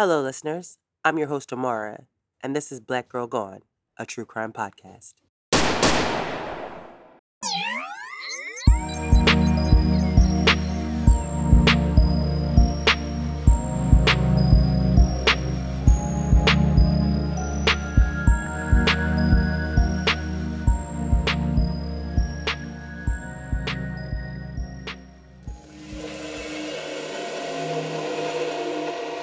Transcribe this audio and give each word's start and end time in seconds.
Hello, 0.00 0.22
listeners. 0.22 0.78
I'm 1.04 1.18
your 1.18 1.28
host, 1.28 1.52
Amara, 1.52 2.06
and 2.40 2.56
this 2.56 2.72
is 2.72 2.80
Black 2.80 3.10
Girl 3.10 3.26
Gone, 3.26 3.60
a 3.98 4.06
true 4.06 4.24
crime 4.24 4.50
podcast. 4.50 5.12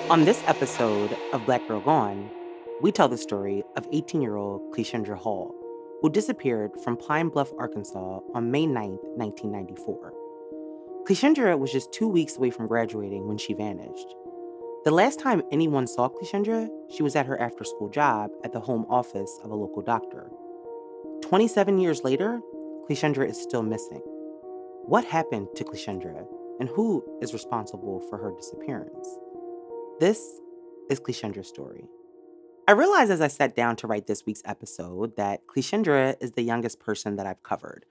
On 0.10 0.24
this 0.24 0.42
episode 0.48 1.18
of 1.34 1.46
Black 1.46 1.68
Girl 1.68 1.82
Gone, 1.82 2.30
we 2.82 2.94
tell 2.94 3.10
the 3.10 3.18
story 3.18 3.62
of 3.76 3.86
18 3.92 4.22
year 4.22 4.38
old 4.38 4.74
Cleashindra 4.74 5.18
Hall, 5.18 5.54
who 6.02 6.10
disappeared 6.10 6.72
from 6.82 6.96
Pine 6.96 7.28
Bluff, 7.28 7.52
Arkansas 7.60 8.22
on 8.34 8.50
May 8.50 8.66
9, 8.66 8.92
1994. 9.18 10.14
Cleashindra 11.06 11.60
was 11.60 11.74
just 11.74 11.92
two 11.92 12.08
weeks 12.08 12.38
away 12.38 12.52
from 12.52 12.68
graduating 12.68 13.28
when 13.28 13.38
she 13.38 13.54
vanished. 13.54 14.08
The 14.86 14.92
last 14.92 15.20
time 15.20 15.42
anyone 15.52 15.88
saw 15.88 16.08
Cleashindra, 16.08 16.70
she 16.90 17.04
was 17.04 17.18
at 17.18 17.26
her 17.26 17.38
after 17.42 17.66
school 17.66 17.90
job 17.90 18.32
at 18.46 18.54
the 18.54 18.62
home 18.62 18.86
office 18.90 19.38
of 19.44 19.52
a 19.52 19.56
local 19.56 19.82
doctor. 19.82 20.32
27 21.22 21.80
years 21.80 22.06
later, 22.06 22.40
Cleashindra 22.90 23.30
is 23.30 23.42
still 23.42 23.62
missing. 23.62 24.02
What 24.86 25.04
happened 25.04 25.50
to 25.58 25.66
Cleashindra, 25.66 26.26
and 26.62 26.70
who 26.70 27.04
is 27.22 27.34
responsible 27.34 28.00
for 28.10 28.18
her 28.18 28.32
disappearance? 28.32 29.10
This 30.00 30.40
is 30.92 31.00
Cleashindra's 31.00 31.48
story. 31.48 31.90
I 32.68 32.74
realized 32.74 33.10
as 33.10 33.20
I 33.20 33.30
sat 33.30 33.56
down 33.56 33.76
to 33.78 33.88
write 33.88 34.06
this 34.06 34.28
week's 34.28 34.44
episode 34.46 35.18
that 35.18 35.48
Cleashindra 35.48 36.18
is 36.22 36.34
the 36.34 36.44
youngest 36.44 36.80
person 36.80 37.16
that 37.16 37.26
I've 37.26 37.42
covered. 37.42 37.84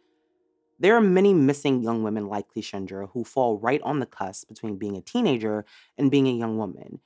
There 0.78 0.94
are 0.94 1.00
many 1.00 1.34
missing 1.34 1.82
young 1.82 2.04
women 2.04 2.28
like 2.28 2.46
Cleashindra 2.48 3.08
who 3.12 3.24
fall 3.24 3.58
right 3.58 3.82
on 3.82 3.98
the 3.98 4.06
cusp 4.06 4.46
between 4.46 4.76
being 4.76 4.96
a 4.96 5.00
teenager 5.00 5.64
and 5.98 6.08
being 6.08 6.28
a 6.28 6.32
young 6.32 6.58
woman. 6.58 7.00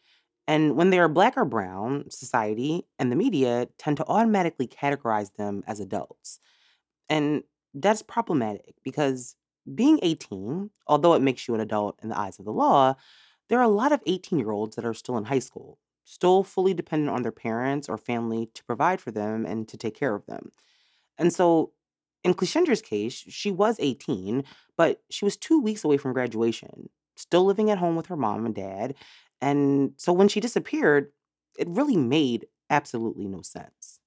And 0.46 0.76
when 0.76 0.90
they 0.90 0.98
are 0.98 1.08
black 1.08 1.34
or 1.38 1.46
brown, 1.46 2.10
society 2.10 2.84
and 2.98 3.10
the 3.10 3.16
media 3.16 3.68
tend 3.78 3.96
to 3.96 4.06
automatically 4.06 4.66
categorize 4.66 5.34
them 5.36 5.64
as 5.66 5.80
adults. 5.80 6.40
And 7.08 7.44
that's 7.72 8.02
problematic 8.02 8.74
because 8.84 9.34
being 9.74 9.98
18, 10.02 10.68
although 10.86 11.14
it 11.14 11.22
makes 11.22 11.48
you 11.48 11.54
an 11.54 11.60
adult 11.60 11.98
in 12.02 12.10
the 12.10 12.18
eyes 12.18 12.38
of 12.38 12.44
the 12.44 12.52
law, 12.52 12.96
there 13.50 13.58
are 13.58 13.64
a 13.64 13.68
lot 13.68 13.92
of 13.92 14.00
18 14.06 14.38
year 14.38 14.52
olds 14.52 14.76
that 14.76 14.86
are 14.86 14.94
still 14.94 15.18
in 15.18 15.24
high 15.24 15.40
school, 15.40 15.78
still 16.04 16.44
fully 16.44 16.72
dependent 16.72 17.10
on 17.10 17.22
their 17.22 17.32
parents 17.32 17.88
or 17.88 17.98
family 17.98 18.48
to 18.54 18.64
provide 18.64 19.00
for 19.00 19.10
them 19.10 19.44
and 19.44 19.68
to 19.68 19.76
take 19.76 19.94
care 19.94 20.14
of 20.14 20.24
them. 20.26 20.52
And 21.18 21.34
so, 21.34 21.72
in 22.22 22.34
Cleashindra's 22.34 22.82
case, 22.82 23.24
she 23.28 23.50
was 23.50 23.76
18, 23.80 24.44
but 24.76 25.02
she 25.10 25.24
was 25.24 25.36
two 25.36 25.60
weeks 25.60 25.84
away 25.84 25.96
from 25.96 26.12
graduation, 26.12 26.90
still 27.16 27.44
living 27.44 27.70
at 27.70 27.78
home 27.78 27.96
with 27.96 28.06
her 28.06 28.16
mom 28.16 28.46
and 28.46 28.54
dad. 28.54 28.94
And 29.40 29.94
so, 29.96 30.12
when 30.12 30.28
she 30.28 30.40
disappeared, 30.40 31.12
it 31.58 31.68
really 31.68 31.96
made 31.96 32.46
absolutely 32.70 33.26
no 33.26 33.42
sense. 33.42 34.00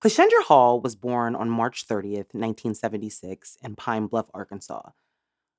Cleashindra 0.00 0.44
Hall 0.44 0.80
was 0.80 0.94
born 0.94 1.34
on 1.34 1.50
March 1.50 1.88
30th, 1.88 2.32
1976, 2.32 3.56
in 3.62 3.74
Pine 3.74 4.06
Bluff, 4.06 4.30
Arkansas. 4.32 4.90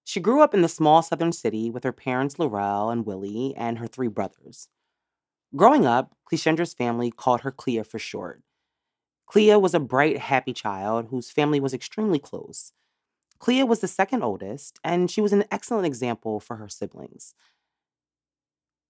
She 0.08 0.22
grew 0.22 0.42
up 0.42 0.54
in 0.54 0.62
the 0.62 0.70
small 0.70 1.02
southern 1.02 1.34
city 1.34 1.70
with 1.70 1.84
her 1.84 1.92
parents 1.92 2.40
Laurel 2.40 2.90
and 2.90 3.06
Willie 3.06 3.54
and 3.58 3.78
her 3.78 3.88
three 3.88 4.08
brothers. 4.08 4.70
Growing 5.54 5.86
up, 5.86 6.16
Cleishendra's 6.24 6.74
family 6.74 7.12
called 7.12 7.42
her 7.42 7.52
Clea 7.52 7.84
for 7.84 8.00
short. 8.00 8.42
Clea 9.26 9.58
was 9.58 9.74
a 9.74 9.82
bright, 9.82 10.18
happy 10.18 10.54
child 10.54 11.08
whose 11.10 11.30
family 11.30 11.60
was 11.60 11.74
extremely 11.74 12.20
close. 12.20 12.72
Clea 13.40 13.64
was 13.64 13.82
the 13.82 13.88
second 13.90 14.24
oldest, 14.24 14.80
and 14.82 15.12
she 15.12 15.20
was 15.20 15.34
an 15.34 15.44
excellent 15.52 15.86
example 15.86 16.40
for 16.40 16.56
her 16.56 16.70
siblings. 16.70 17.34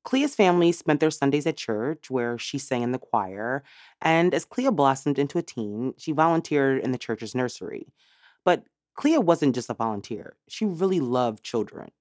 Clea's 0.04 0.36
family 0.36 0.72
spent 0.72 1.00
their 1.00 1.10
Sundays 1.10 1.48
at 1.48 1.58
church, 1.58 2.12
where 2.12 2.38
she 2.38 2.60
sang 2.60 2.84
in 2.84 2.92
the 2.92 3.00
choir, 3.00 3.64
and 4.04 4.36
as 4.36 4.46
Clea 4.46 4.70
blossomed 4.70 5.18
into 5.18 5.40
a 5.40 5.42
teen, 5.42 5.96
she 5.98 6.12
volunteered 6.12 6.80
in 6.84 6.92
the 6.92 7.00
church's 7.00 7.34
nursery. 7.34 7.88
But 8.46 8.66
Clea 8.98 9.20
wasn't 9.20 9.56
just 9.56 9.70
a 9.70 9.74
volunteer, 9.74 10.36
she 10.50 10.66
really 10.66 11.00
loved 11.00 11.44
children. 11.44 11.92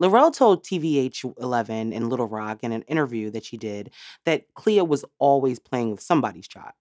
Laurel 0.00 0.30
told 0.30 0.64
TVH 0.64 1.34
11 1.40 1.92
in 1.92 2.08
Little 2.08 2.28
Rock 2.28 2.58
in 2.62 2.72
an 2.72 2.82
interview 2.82 3.30
that 3.30 3.44
she 3.44 3.56
did 3.56 3.90
that 4.24 4.52
Clea 4.54 4.82
was 4.82 5.04
always 5.18 5.58
playing 5.58 5.90
with 5.90 6.00
somebody's 6.00 6.48
child. 6.48 6.72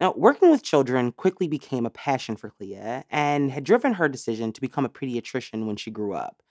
Now, 0.00 0.14
working 0.16 0.50
with 0.50 0.62
children 0.62 1.12
quickly 1.12 1.48
became 1.48 1.84
a 1.84 1.90
passion 1.90 2.36
for 2.36 2.50
Clea 2.50 3.02
and 3.10 3.50
had 3.50 3.64
driven 3.64 3.94
her 3.94 4.08
decision 4.08 4.52
to 4.52 4.60
become 4.60 4.84
a 4.84 4.88
pediatrician 4.88 5.66
when 5.66 5.76
she 5.76 5.90
grew 5.90 6.14
up. 6.14 6.42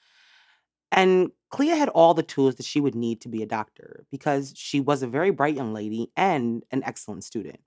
And 0.92 1.32
Clea 1.50 1.70
had 1.70 1.90
all 1.90 2.14
the 2.14 2.24
tools 2.24 2.56
that 2.56 2.66
she 2.66 2.80
would 2.80 2.96
need 2.96 3.22
to 3.22 3.30
be 3.30 3.44
a 3.44 3.48
doctor 3.48 4.06
because 4.12 4.54
she 4.56 4.80
was 4.80 5.02
a 5.04 5.08
very 5.08 5.32
bright 5.32 5.56
young 5.56 5.74
lady 5.74 6.12
and 6.16 6.64
an 6.72 6.84
excellent 6.84 7.24
student. 7.24 7.60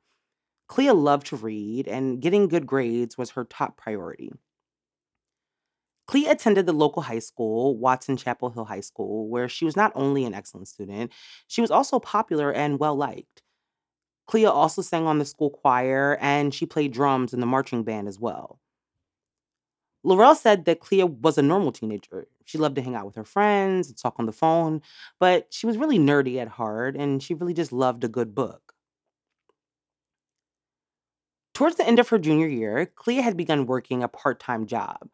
Clea 0.71 0.93
loved 0.93 1.27
to 1.27 1.37
read, 1.37 1.87
and 1.87 2.19
getting 2.23 2.49
good 2.49 2.67
grades 2.67 3.19
was 3.19 3.29
her 3.33 3.45
top 3.45 3.77
priority. 3.77 4.33
Clea 6.07 6.27
attended 6.27 6.67
the 6.67 6.73
local 6.73 7.03
high 7.03 7.19
school, 7.21 7.77
Watson 7.77 8.17
Chapel 8.17 8.51
Hill 8.51 8.65
High 8.65 8.81
School, 8.81 9.29
where 9.29 9.49
she 9.49 9.65
was 9.65 9.77
not 9.77 9.93
only 9.95 10.25
an 10.25 10.35
excellent 10.35 10.69
student, 10.69 11.13
she 11.47 11.61
was 11.61 11.71
also 11.71 11.99
popular 12.01 12.53
and 12.53 12.79
well 12.79 12.97
liked. 12.97 13.43
Clea 14.27 14.47
also 14.47 14.83
sang 14.83 15.07
on 15.07 15.19
the 15.19 15.25
school 15.25 15.51
choir 15.51 16.19
and 16.21 16.55
she 16.55 16.67
played 16.67 16.93
drums 16.93 17.35
in 17.35 17.41
the 17.41 17.47
marching 17.47 17.85
band 17.85 18.09
as 18.09 18.19
well. 18.21 18.61
Laurel 20.03 20.35
said 20.35 20.65
that 20.65 20.81
Clea 20.81 21.05
was 21.05 21.37
a 21.39 21.43
normal 21.43 21.73
teenager. 21.73 22.27
She 22.45 22.59
loved 22.59 22.77
to 22.77 22.83
hang 22.83 22.95
out 22.95 23.07
with 23.07 23.17
her 23.17 23.25
friends 23.25 23.89
and 23.89 23.97
talk 23.97 24.15
on 24.19 24.27
the 24.27 24.33
phone, 24.33 24.83
but 25.19 25.47
she 25.51 25.67
was 25.67 25.77
really 25.77 25.99
nerdy 25.99 26.39
at 26.39 26.49
heart 26.49 26.97
and 26.97 27.23
she 27.23 27.35
really 27.35 27.55
just 27.55 27.73
loved 27.73 28.05
a 28.05 28.09
good 28.09 28.35
book. 28.35 28.70
Towards 31.61 31.77
the 31.77 31.87
end 31.87 31.99
of 31.99 32.09
her 32.09 32.19
junior 32.19 32.47
year, 32.47 32.87
Clea 32.87 33.17
had 33.17 33.37
begun 33.37 33.67
working 33.67 34.03
a 34.03 34.09
part 34.09 34.41
time 34.41 34.65
job. 34.65 35.11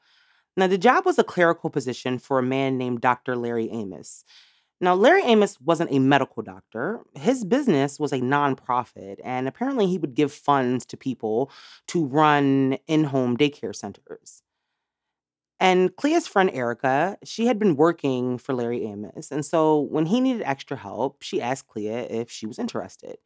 Now, 0.56 0.68
the 0.68 0.78
job 0.78 1.04
was 1.04 1.18
a 1.18 1.24
clerical 1.24 1.70
position 1.70 2.20
for 2.20 2.38
a 2.38 2.42
man 2.44 2.78
named 2.78 3.00
Dr. 3.00 3.34
Larry 3.34 3.68
Amos. 3.68 4.24
Now, 4.80 4.94
Larry 4.94 5.24
Amos 5.24 5.60
wasn't 5.60 5.90
a 5.90 5.98
medical 5.98 6.44
doctor. 6.44 7.00
His 7.16 7.44
business 7.44 7.98
was 7.98 8.12
a 8.12 8.20
nonprofit, 8.20 9.16
and 9.24 9.48
apparently 9.48 9.88
he 9.88 9.98
would 9.98 10.14
give 10.14 10.32
funds 10.32 10.86
to 10.86 10.96
people 10.96 11.50
to 11.88 12.06
run 12.06 12.78
in 12.86 13.02
home 13.02 13.36
daycare 13.36 13.74
centers. 13.74 14.44
And 15.58 15.96
Clea's 15.96 16.28
friend 16.28 16.48
Erica, 16.54 17.18
she 17.24 17.46
had 17.46 17.58
been 17.58 17.74
working 17.74 18.38
for 18.38 18.54
Larry 18.54 18.84
Amos. 18.84 19.32
And 19.32 19.44
so 19.44 19.80
when 19.80 20.06
he 20.06 20.20
needed 20.20 20.42
extra 20.42 20.76
help, 20.76 21.22
she 21.22 21.42
asked 21.42 21.66
Clea 21.66 21.88
if 21.88 22.30
she 22.30 22.46
was 22.46 22.60
interested. 22.60 23.16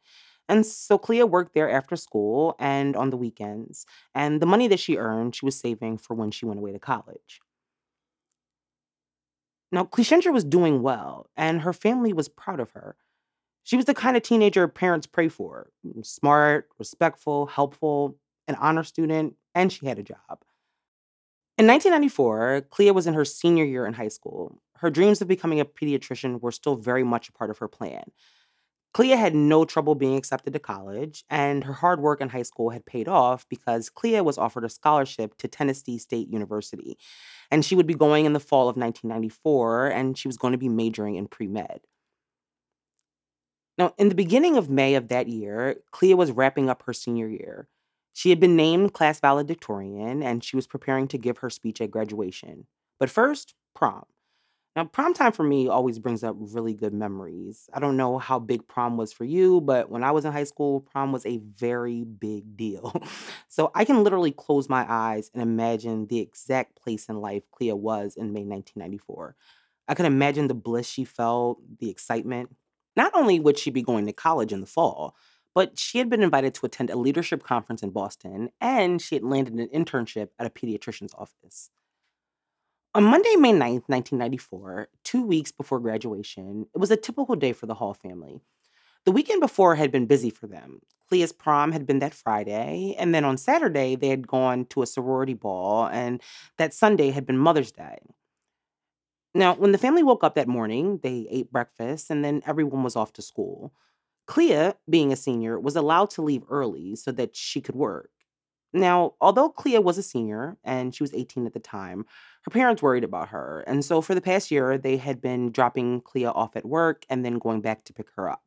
And 0.51 0.65
so 0.65 0.97
Clea 0.97 1.23
worked 1.23 1.53
there 1.53 1.71
after 1.71 1.95
school 1.95 2.57
and 2.59 2.93
on 2.97 3.09
the 3.09 3.15
weekends. 3.15 3.85
And 4.13 4.41
the 4.41 4.45
money 4.45 4.67
that 4.67 4.81
she 4.81 4.97
earned, 4.97 5.33
she 5.33 5.45
was 5.45 5.57
saving 5.57 5.97
for 5.97 6.13
when 6.13 6.29
she 6.29 6.45
went 6.45 6.59
away 6.59 6.73
to 6.73 6.79
college. 6.79 7.39
Now, 9.71 9.85
Cleashindra 9.85 10.33
was 10.33 10.43
doing 10.43 10.81
well, 10.81 11.29
and 11.37 11.61
her 11.61 11.71
family 11.71 12.11
was 12.11 12.27
proud 12.27 12.59
of 12.59 12.71
her. 12.71 12.97
She 13.63 13.77
was 13.77 13.85
the 13.85 13.93
kind 13.93 14.17
of 14.17 14.23
teenager 14.23 14.67
parents 14.67 15.07
pray 15.07 15.29
for 15.29 15.69
mm, 15.87 16.05
smart, 16.05 16.67
respectful, 16.77 17.45
helpful, 17.45 18.17
an 18.49 18.55
honor 18.55 18.83
student, 18.83 19.35
and 19.55 19.71
she 19.71 19.85
had 19.85 19.99
a 19.99 20.03
job. 20.03 20.43
In 21.57 21.65
1994, 21.65 22.65
Clea 22.69 22.91
was 22.91 23.07
in 23.07 23.13
her 23.13 23.23
senior 23.23 23.63
year 23.63 23.85
in 23.85 23.93
high 23.93 24.09
school. 24.09 24.61
Her 24.79 24.89
dreams 24.89 25.21
of 25.21 25.29
becoming 25.29 25.61
a 25.61 25.65
pediatrician 25.65 26.41
were 26.41 26.51
still 26.51 26.75
very 26.75 27.05
much 27.05 27.29
a 27.29 27.31
part 27.31 27.51
of 27.51 27.59
her 27.59 27.69
plan. 27.69 28.11
Clea 28.93 29.11
had 29.11 29.33
no 29.33 29.63
trouble 29.63 29.95
being 29.95 30.17
accepted 30.17 30.51
to 30.53 30.59
college, 30.59 31.23
and 31.29 31.63
her 31.63 31.73
hard 31.73 32.01
work 32.01 32.19
in 32.19 32.29
high 32.29 32.41
school 32.41 32.71
had 32.71 32.85
paid 32.85 33.07
off 33.07 33.47
because 33.47 33.89
Clea 33.89 34.21
was 34.21 34.37
offered 34.37 34.65
a 34.65 34.69
scholarship 34.69 35.37
to 35.37 35.47
Tennessee 35.47 35.97
State 35.97 36.27
University. 36.29 36.97
And 37.49 37.63
she 37.63 37.75
would 37.75 37.87
be 37.87 37.93
going 37.93 38.25
in 38.25 38.33
the 38.33 38.39
fall 38.39 38.63
of 38.63 38.75
1994, 38.75 39.87
and 39.87 40.17
she 40.17 40.27
was 40.27 40.37
going 40.37 40.51
to 40.51 40.57
be 40.57 40.69
majoring 40.69 41.15
in 41.15 41.27
pre 41.27 41.47
med. 41.47 41.81
Now, 43.77 43.93
in 43.97 44.09
the 44.09 44.15
beginning 44.15 44.57
of 44.57 44.69
May 44.69 44.95
of 44.95 45.07
that 45.07 45.27
year, 45.27 45.77
Clea 45.91 46.13
was 46.13 46.31
wrapping 46.31 46.69
up 46.69 46.83
her 46.83 46.93
senior 46.93 47.27
year. 47.27 47.67
She 48.13 48.29
had 48.29 48.39
been 48.39 48.55
named 48.55 48.93
class 48.93 49.19
valedictorian 49.19 50.21
and 50.21 50.43
she 50.43 50.55
was 50.55 50.67
preparing 50.67 51.07
to 51.07 51.17
give 51.17 51.39
her 51.39 51.49
speech 51.49 51.79
at 51.81 51.91
graduation. 51.91 52.67
But 52.99 53.09
first, 53.09 53.55
prom. 53.73 54.03
Now, 54.73 54.85
prom 54.85 55.13
time 55.13 55.33
for 55.33 55.43
me 55.43 55.67
always 55.67 55.99
brings 55.99 56.23
up 56.23 56.37
really 56.39 56.73
good 56.73 56.93
memories. 56.93 57.69
I 57.73 57.79
don't 57.81 57.97
know 57.97 58.17
how 58.17 58.39
big 58.39 58.65
prom 58.69 58.95
was 58.95 59.11
for 59.11 59.25
you, 59.25 59.59
but 59.59 59.89
when 59.89 60.01
I 60.01 60.11
was 60.11 60.23
in 60.23 60.31
high 60.31 60.45
school, 60.45 60.79
prom 60.79 61.11
was 61.11 61.25
a 61.25 61.39
very 61.39 62.05
big 62.05 62.55
deal. 62.55 62.93
so 63.49 63.71
I 63.75 63.83
can 63.83 64.01
literally 64.01 64.31
close 64.31 64.69
my 64.69 64.85
eyes 64.87 65.29
and 65.33 65.43
imagine 65.43 66.07
the 66.07 66.19
exact 66.19 66.77
place 66.81 67.09
in 67.09 67.19
life 67.19 67.43
Clea 67.51 67.73
was 67.73 68.15
in 68.15 68.31
May 68.31 68.45
1994. 68.45 69.35
I 69.89 69.93
can 69.93 70.05
imagine 70.05 70.47
the 70.47 70.53
bliss 70.53 70.87
she 70.87 71.03
felt, 71.03 71.59
the 71.79 71.89
excitement. 71.89 72.55
Not 72.95 73.13
only 73.13 73.41
would 73.41 73.59
she 73.59 73.71
be 73.71 73.81
going 73.81 74.05
to 74.05 74.13
college 74.13 74.53
in 74.53 74.61
the 74.61 74.67
fall, 74.67 75.17
but 75.53 75.77
she 75.77 75.97
had 75.97 76.09
been 76.09 76.23
invited 76.23 76.53
to 76.53 76.65
attend 76.65 76.89
a 76.89 76.95
leadership 76.95 77.43
conference 77.43 77.83
in 77.83 77.89
Boston 77.89 78.49
and 78.61 79.01
she 79.01 79.15
had 79.15 79.23
landed 79.25 79.53
an 79.53 79.67
internship 79.67 80.29
at 80.39 80.47
a 80.47 80.49
pediatrician's 80.49 81.13
office. 81.15 81.71
On 82.93 83.05
Monday, 83.05 83.37
May 83.37 83.53
9th, 83.53 83.87
1994, 83.87 84.89
two 85.05 85.25
weeks 85.25 85.49
before 85.49 85.79
graduation, 85.79 86.65
it 86.75 86.77
was 86.77 86.91
a 86.91 86.97
typical 86.97 87.35
day 87.37 87.53
for 87.53 87.65
the 87.65 87.75
Hall 87.75 87.93
family. 87.93 88.41
The 89.05 89.13
weekend 89.13 89.39
before 89.39 89.75
had 89.75 89.93
been 89.93 90.07
busy 90.07 90.29
for 90.29 90.47
them. 90.47 90.81
Clea's 91.07 91.31
prom 91.31 91.71
had 91.71 91.85
been 91.85 91.99
that 91.99 92.13
Friday, 92.13 92.93
and 92.99 93.15
then 93.15 93.23
on 93.23 93.37
Saturday, 93.37 93.95
they 93.95 94.09
had 94.09 94.27
gone 94.27 94.65
to 94.65 94.81
a 94.81 94.85
sorority 94.85 95.33
ball, 95.33 95.85
and 95.85 96.21
that 96.57 96.73
Sunday 96.73 97.11
had 97.11 97.25
been 97.25 97.37
Mother's 97.37 97.71
Day. 97.71 97.99
Now, 99.33 99.55
when 99.55 99.71
the 99.71 99.77
family 99.77 100.03
woke 100.03 100.25
up 100.25 100.35
that 100.35 100.49
morning, 100.49 100.99
they 101.01 101.27
ate 101.31 101.49
breakfast, 101.49 102.09
and 102.09 102.25
then 102.25 102.41
everyone 102.45 102.83
was 102.83 102.97
off 102.97 103.13
to 103.13 103.21
school. 103.21 103.71
Clea, 104.27 104.73
being 104.89 105.13
a 105.13 105.15
senior, 105.15 105.57
was 105.57 105.77
allowed 105.77 106.09
to 106.11 106.21
leave 106.21 106.43
early 106.49 106.97
so 106.97 107.13
that 107.13 107.37
she 107.37 107.61
could 107.61 107.75
work. 107.75 108.09
Now, 108.73 109.15
although 109.19 109.49
Clea 109.49 109.79
was 109.79 109.97
a 109.97 110.03
senior 110.03 110.57
and 110.63 110.95
she 110.95 111.03
was 111.03 111.13
18 111.13 111.45
at 111.45 111.53
the 111.53 111.59
time, 111.59 112.05
her 112.43 112.51
parents 112.51 112.81
worried 112.81 113.03
about 113.03 113.29
her. 113.29 113.63
And 113.67 113.83
so 113.85 114.01
for 114.01 114.15
the 114.15 114.21
past 114.21 114.51
year, 114.51 114.77
they 114.77 114.97
had 114.97 115.21
been 115.21 115.51
dropping 115.51 116.01
Clea 116.01 116.25
off 116.25 116.55
at 116.55 116.65
work 116.65 117.05
and 117.09 117.23
then 117.25 117.39
going 117.39 117.61
back 117.61 117.83
to 117.85 117.93
pick 117.93 118.09
her 118.15 118.29
up. 118.29 118.43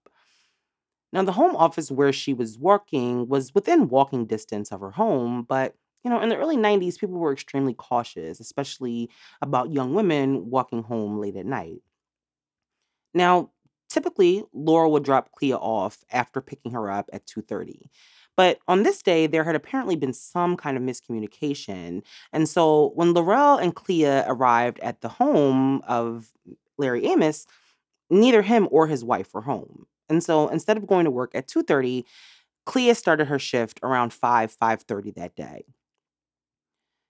Now, 1.13 1.23
the 1.23 1.33
home 1.33 1.55
office 1.57 1.91
where 1.91 2.13
she 2.13 2.35
was 2.35 2.59
working 2.59 3.29
was 3.29 3.55
within 3.55 3.89
walking 3.89 4.27
distance 4.27 4.73
of 4.73 4.81
her 4.81 4.91
home, 4.91 5.45
but 5.49 5.75
you 6.03 6.11
know, 6.11 6.21
in 6.21 6.29
the 6.29 6.37
early 6.37 6.57
90s, 6.57 6.99
people 6.99 7.19
were 7.19 7.33
extremely 7.33 7.73
cautious, 7.73 8.39
especially 8.41 9.09
about 9.41 9.73
young 9.73 9.95
women 9.95 10.51
walking 10.51 10.83
home 10.83 11.19
late 11.19 11.37
at 11.37 11.47
night. 11.47 11.81
Now, 13.15 13.51
typically, 13.89 14.45
Laura 14.53 14.89
would 14.89 15.05
drop 15.05 15.31
Clea 15.33 15.55
off 15.55 16.05
after 16.11 16.41
picking 16.41 16.73
her 16.73 16.91
up 16.91 17.09
at 17.13 17.27
2:30. 17.27 17.91
But 18.37 18.59
on 18.67 18.83
this 18.83 19.03
day, 19.03 19.27
there 19.27 19.45
had 19.45 19.55
apparently 19.55 19.97
been 19.97 20.13
some 20.13 20.57
kind 20.57 20.77
of 20.77 20.83
miscommunication. 20.83 22.03
And 22.33 22.49
so 22.49 22.93
when 22.95 23.15
Laurel 23.15 23.59
and 23.59 23.75
Clea 23.75 24.23
arrived 24.27 24.81
at 24.81 25.01
the 25.01 25.09
home 25.09 25.83
of 25.87 26.33
Larry 26.79 27.07
Amos, 27.07 27.47
neither 28.11 28.43
him 28.43 28.69
or 28.71 28.87
his 28.87 29.05
wife 29.05 29.35
were 29.35 29.43
home. 29.43 29.87
And 30.09 30.23
so 30.23 30.49
instead 30.49 30.77
of 30.77 30.87
going 30.87 31.05
to 31.05 31.11
work 31.11 31.35
at 31.35 31.49
2:30, 31.49 32.05
Clea 32.67 32.95
started 32.95 33.27
her 33.29 33.39
shift 33.39 33.81
around 33.83 34.13
5, 34.13 34.53
5:30 34.53 35.11
that 35.13 35.37
day. 35.37 35.65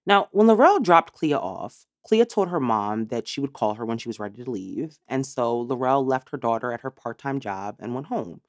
Now, 0.07 0.29
when 0.33 0.47
Laurel 0.47 0.81
dropped 0.81 1.13
Clea 1.15 1.35
off, 1.35 1.87
Clea 2.07 2.25
told 2.25 2.49
her 2.49 2.61
mom 2.61 3.07
that 3.07 3.27
she 3.27 3.41
would 3.41 3.53
call 3.55 3.75
her 3.75 3.85
when 3.87 3.99
she 3.99 4.09
was 4.09 4.19
ready 4.21 4.43
to 4.45 4.51
leave. 4.51 4.99
And 5.09 5.27
so 5.27 5.59
Laurel 5.61 6.05
left 6.05 6.31
her 6.31 6.37
daughter 6.39 6.73
at 6.73 6.81
her 6.83 6.91
part 6.91 7.19
time 7.19 7.41
job 7.41 7.77
and 7.79 7.95
went 7.95 8.07
home 8.09 8.41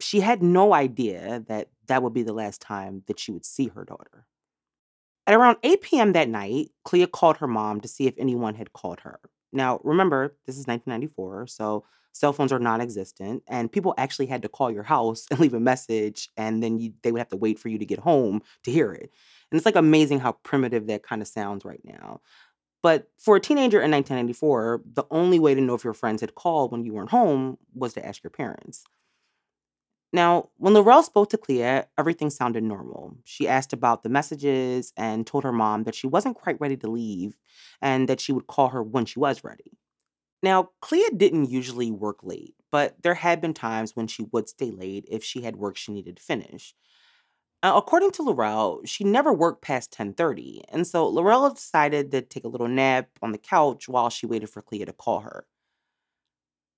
she 0.00 0.20
had 0.20 0.42
no 0.42 0.74
idea 0.74 1.44
that 1.48 1.68
that 1.86 2.02
would 2.02 2.14
be 2.14 2.22
the 2.22 2.32
last 2.32 2.60
time 2.60 3.02
that 3.06 3.18
she 3.18 3.32
would 3.32 3.44
see 3.44 3.68
her 3.68 3.84
daughter. 3.84 4.26
At 5.26 5.34
around 5.34 5.56
8 5.62 5.80
p.m. 5.80 6.12
that 6.12 6.28
night, 6.28 6.70
Clea 6.84 7.06
called 7.06 7.38
her 7.38 7.46
mom 7.46 7.80
to 7.80 7.88
see 7.88 8.06
if 8.06 8.14
anyone 8.18 8.54
had 8.54 8.72
called 8.72 9.00
her. 9.00 9.20
Now, 9.52 9.80
remember, 9.82 10.36
this 10.46 10.58
is 10.58 10.66
1994, 10.66 11.46
so 11.46 11.84
cell 12.12 12.32
phones 12.32 12.52
are 12.52 12.58
non 12.58 12.80
existent, 12.80 13.42
and 13.46 13.72
people 13.72 13.94
actually 13.96 14.26
had 14.26 14.42
to 14.42 14.48
call 14.48 14.70
your 14.70 14.82
house 14.82 15.26
and 15.30 15.40
leave 15.40 15.54
a 15.54 15.60
message, 15.60 16.28
and 16.36 16.62
then 16.62 16.78
you, 16.78 16.92
they 17.02 17.12
would 17.12 17.20
have 17.20 17.28
to 17.28 17.36
wait 17.36 17.58
for 17.58 17.68
you 17.68 17.78
to 17.78 17.86
get 17.86 18.00
home 18.00 18.42
to 18.64 18.70
hear 18.70 18.92
it. 18.92 19.10
And 19.50 19.58
it's 19.58 19.66
like 19.66 19.76
amazing 19.76 20.20
how 20.20 20.32
primitive 20.42 20.86
that 20.88 21.02
kind 21.02 21.22
of 21.22 21.28
sounds 21.28 21.64
right 21.64 21.82
now. 21.84 22.20
But 22.82 23.08
for 23.18 23.36
a 23.36 23.40
teenager 23.40 23.80
in 23.80 23.90
1994, 23.90 24.82
the 24.92 25.04
only 25.10 25.38
way 25.38 25.54
to 25.54 25.60
know 25.60 25.74
if 25.74 25.84
your 25.84 25.94
friends 25.94 26.20
had 26.20 26.34
called 26.34 26.70
when 26.70 26.84
you 26.84 26.92
weren't 26.92 27.10
home 27.10 27.56
was 27.74 27.94
to 27.94 28.04
ask 28.04 28.22
your 28.22 28.30
parents. 28.30 28.84
Now, 30.14 30.50
when 30.58 30.74
Laurel 30.74 31.02
spoke 31.02 31.30
to 31.30 31.36
Clea, 31.36 31.82
everything 31.98 32.30
sounded 32.30 32.62
normal. 32.62 33.16
She 33.24 33.48
asked 33.48 33.72
about 33.72 34.04
the 34.04 34.08
messages 34.08 34.92
and 34.96 35.26
told 35.26 35.42
her 35.42 35.50
mom 35.50 35.82
that 35.82 35.96
she 35.96 36.06
wasn't 36.06 36.36
quite 36.36 36.60
ready 36.60 36.76
to 36.76 36.88
leave 36.88 37.36
and 37.82 38.08
that 38.08 38.20
she 38.20 38.30
would 38.30 38.46
call 38.46 38.68
her 38.68 38.80
when 38.80 39.06
she 39.06 39.18
was 39.18 39.42
ready. 39.42 39.72
Now, 40.40 40.68
Clea 40.80 41.10
didn't 41.16 41.50
usually 41.50 41.90
work 41.90 42.18
late, 42.22 42.54
but 42.70 42.94
there 43.02 43.14
had 43.14 43.40
been 43.40 43.54
times 43.54 43.96
when 43.96 44.06
she 44.06 44.24
would 44.30 44.48
stay 44.48 44.70
late 44.70 45.04
if 45.10 45.24
she 45.24 45.42
had 45.42 45.56
work 45.56 45.76
she 45.76 45.90
needed 45.90 46.18
to 46.18 46.22
finish. 46.22 46.76
Uh, 47.64 47.72
according 47.74 48.12
to 48.12 48.22
Laurel, 48.22 48.82
she 48.84 49.02
never 49.02 49.32
worked 49.32 49.62
past 49.62 49.90
10:30, 49.90 50.62
and 50.68 50.86
so 50.86 51.08
Laurel 51.08 51.50
decided 51.50 52.12
to 52.12 52.22
take 52.22 52.44
a 52.44 52.48
little 52.48 52.68
nap 52.68 53.08
on 53.20 53.32
the 53.32 53.38
couch 53.38 53.88
while 53.88 54.10
she 54.10 54.26
waited 54.26 54.48
for 54.48 54.62
Clea 54.62 54.84
to 54.84 54.92
call 54.92 55.22
her. 55.22 55.48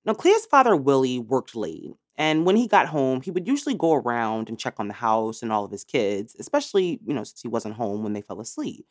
Now, 0.06 0.14
Clea's 0.14 0.46
father, 0.46 0.74
Willie, 0.74 1.18
worked 1.18 1.54
late, 1.54 1.96
and 2.18 2.46
when 2.46 2.56
he 2.56 2.66
got 2.68 2.88
home, 2.88 3.20
he 3.22 3.30
would 3.30 3.46
usually 3.46 3.74
go 3.74 3.94
around 3.94 4.48
and 4.48 4.58
check 4.58 4.74
on 4.78 4.88
the 4.88 4.94
house 4.94 5.42
and 5.42 5.52
all 5.52 5.64
of 5.64 5.70
his 5.70 5.84
kids, 5.84 6.34
especially, 6.38 7.00
you 7.06 7.14
know, 7.14 7.24
since 7.24 7.42
he 7.42 7.48
wasn't 7.48 7.74
home 7.76 8.02
when 8.02 8.12
they 8.14 8.22
fell 8.22 8.40
asleep. 8.40 8.86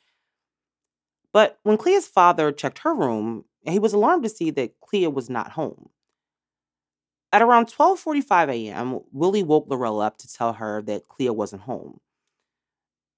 But 1.32 1.60
when 1.62 1.78
Clea's 1.78 2.08
father 2.08 2.52
checked 2.52 2.80
her 2.80 2.96
room, 2.96 3.46
he 3.64 3.78
was 3.78 3.94
alarmed 3.94 4.24
to 4.24 4.30
see 4.30 4.50
that 4.52 4.80
Clea 4.80 5.08
was 5.08 5.30
not 5.30 5.52
home. 5.52 5.90
At 7.32 7.44
around 7.44 7.68
12:45 7.68 8.50
a.m., 8.50 9.02
Willie 9.12 9.44
woke 9.44 9.68
Laurel 9.70 10.02
up 10.02 10.18
to 10.18 10.28
tell 10.28 10.54
her 10.54 10.82
that 10.82 11.08
Clea 11.08 11.30
wasn't 11.30 11.62
home. 11.62 12.00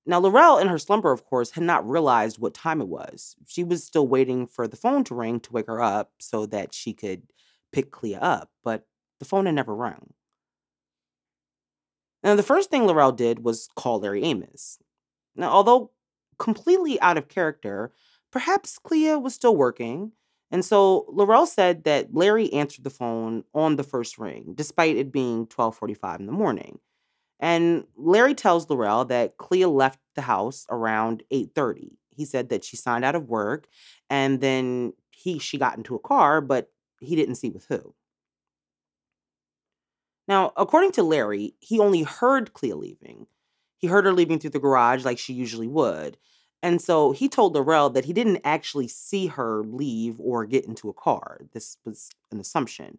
Now, 0.05 0.19
Laurel, 0.19 0.57
in 0.57 0.67
her 0.69 0.77
slumber, 0.77 1.11
of 1.11 1.25
course, 1.25 1.51
had 1.51 1.63
not 1.63 1.87
realized 1.87 2.39
what 2.39 2.53
time 2.53 2.81
it 2.81 2.87
was. 2.87 3.35
She 3.47 3.63
was 3.63 3.83
still 3.83 4.07
waiting 4.07 4.47
for 4.47 4.67
the 4.67 4.77
phone 4.77 5.03
to 5.05 5.15
ring 5.15 5.39
to 5.41 5.51
wake 5.53 5.67
her 5.67 5.81
up 5.81 6.11
so 6.19 6.45
that 6.47 6.73
she 6.73 6.93
could 6.93 7.23
pick 7.71 7.91
Clea 7.91 8.15
up, 8.15 8.49
but 8.63 8.85
the 9.19 9.25
phone 9.25 9.45
had 9.45 9.55
never 9.55 9.75
rung. 9.75 10.13
Now, 12.23 12.35
the 12.35 12.43
first 12.43 12.69
thing 12.69 12.85
Laurel 12.85 13.11
did 13.11 13.43
was 13.43 13.69
call 13.75 13.99
Larry 13.99 14.23
Amos. 14.23 14.79
Now, 15.35 15.49
although 15.49 15.91
completely 16.39 16.99
out 17.01 17.17
of 17.17 17.27
character, 17.27 17.91
perhaps 18.31 18.79
Clea 18.79 19.15
was 19.15 19.33
still 19.33 19.55
working. 19.55 20.11
And 20.49 20.63
so 20.63 21.05
Laurel 21.09 21.45
said 21.45 21.83
that 21.83 22.13
Larry 22.13 22.51
answered 22.53 22.83
the 22.83 22.89
phone 22.89 23.43
on 23.53 23.75
the 23.75 23.83
first 23.83 24.17
ring, 24.17 24.53
despite 24.55 24.95
it 24.95 25.11
being 25.11 25.39
1245 25.39 26.21
in 26.21 26.25
the 26.25 26.31
morning. 26.31 26.79
And 27.39 27.85
Larry 27.95 28.33
tells 28.33 28.69
Laurel 28.69 29.05
that 29.05 29.37
Clea 29.37 29.65
left 29.65 29.99
the 30.15 30.21
house 30.21 30.65
around 30.69 31.23
8:30. 31.31 31.97
He 32.09 32.25
said 32.25 32.49
that 32.49 32.63
she 32.63 32.77
signed 32.77 33.05
out 33.05 33.15
of 33.15 33.29
work 33.29 33.67
and 34.09 34.41
then 34.41 34.93
he 35.11 35.37
she 35.39 35.57
got 35.57 35.77
into 35.77 35.95
a 35.95 35.99
car, 35.99 36.41
but 36.41 36.71
he 36.99 37.15
didn't 37.15 37.35
see 37.35 37.49
with 37.49 37.65
who. 37.67 37.93
Now, 40.27 40.51
according 40.57 40.91
to 40.93 41.03
Larry, 41.03 41.55
he 41.59 41.79
only 41.79 42.03
heard 42.03 42.53
Clea 42.53 42.73
leaving. 42.73 43.27
He 43.77 43.87
heard 43.87 44.05
her 44.05 44.13
leaving 44.13 44.39
through 44.39 44.49
the 44.51 44.59
garage 44.59 45.05
like 45.05 45.19
she 45.19 45.33
usually 45.33 45.67
would. 45.67 46.17
And 46.61 46.81
so 46.81 47.11
he 47.11 47.29
told 47.29 47.53
Laurel 47.53 47.89
that 47.91 48.05
he 48.05 48.13
didn't 48.13 48.41
actually 48.43 48.87
see 48.87 49.27
her 49.27 49.63
leave 49.63 50.19
or 50.19 50.45
get 50.45 50.65
into 50.65 50.89
a 50.89 50.93
car. 50.93 51.41
This 51.53 51.77
was 51.85 52.09
an 52.31 52.39
assumption. 52.39 52.97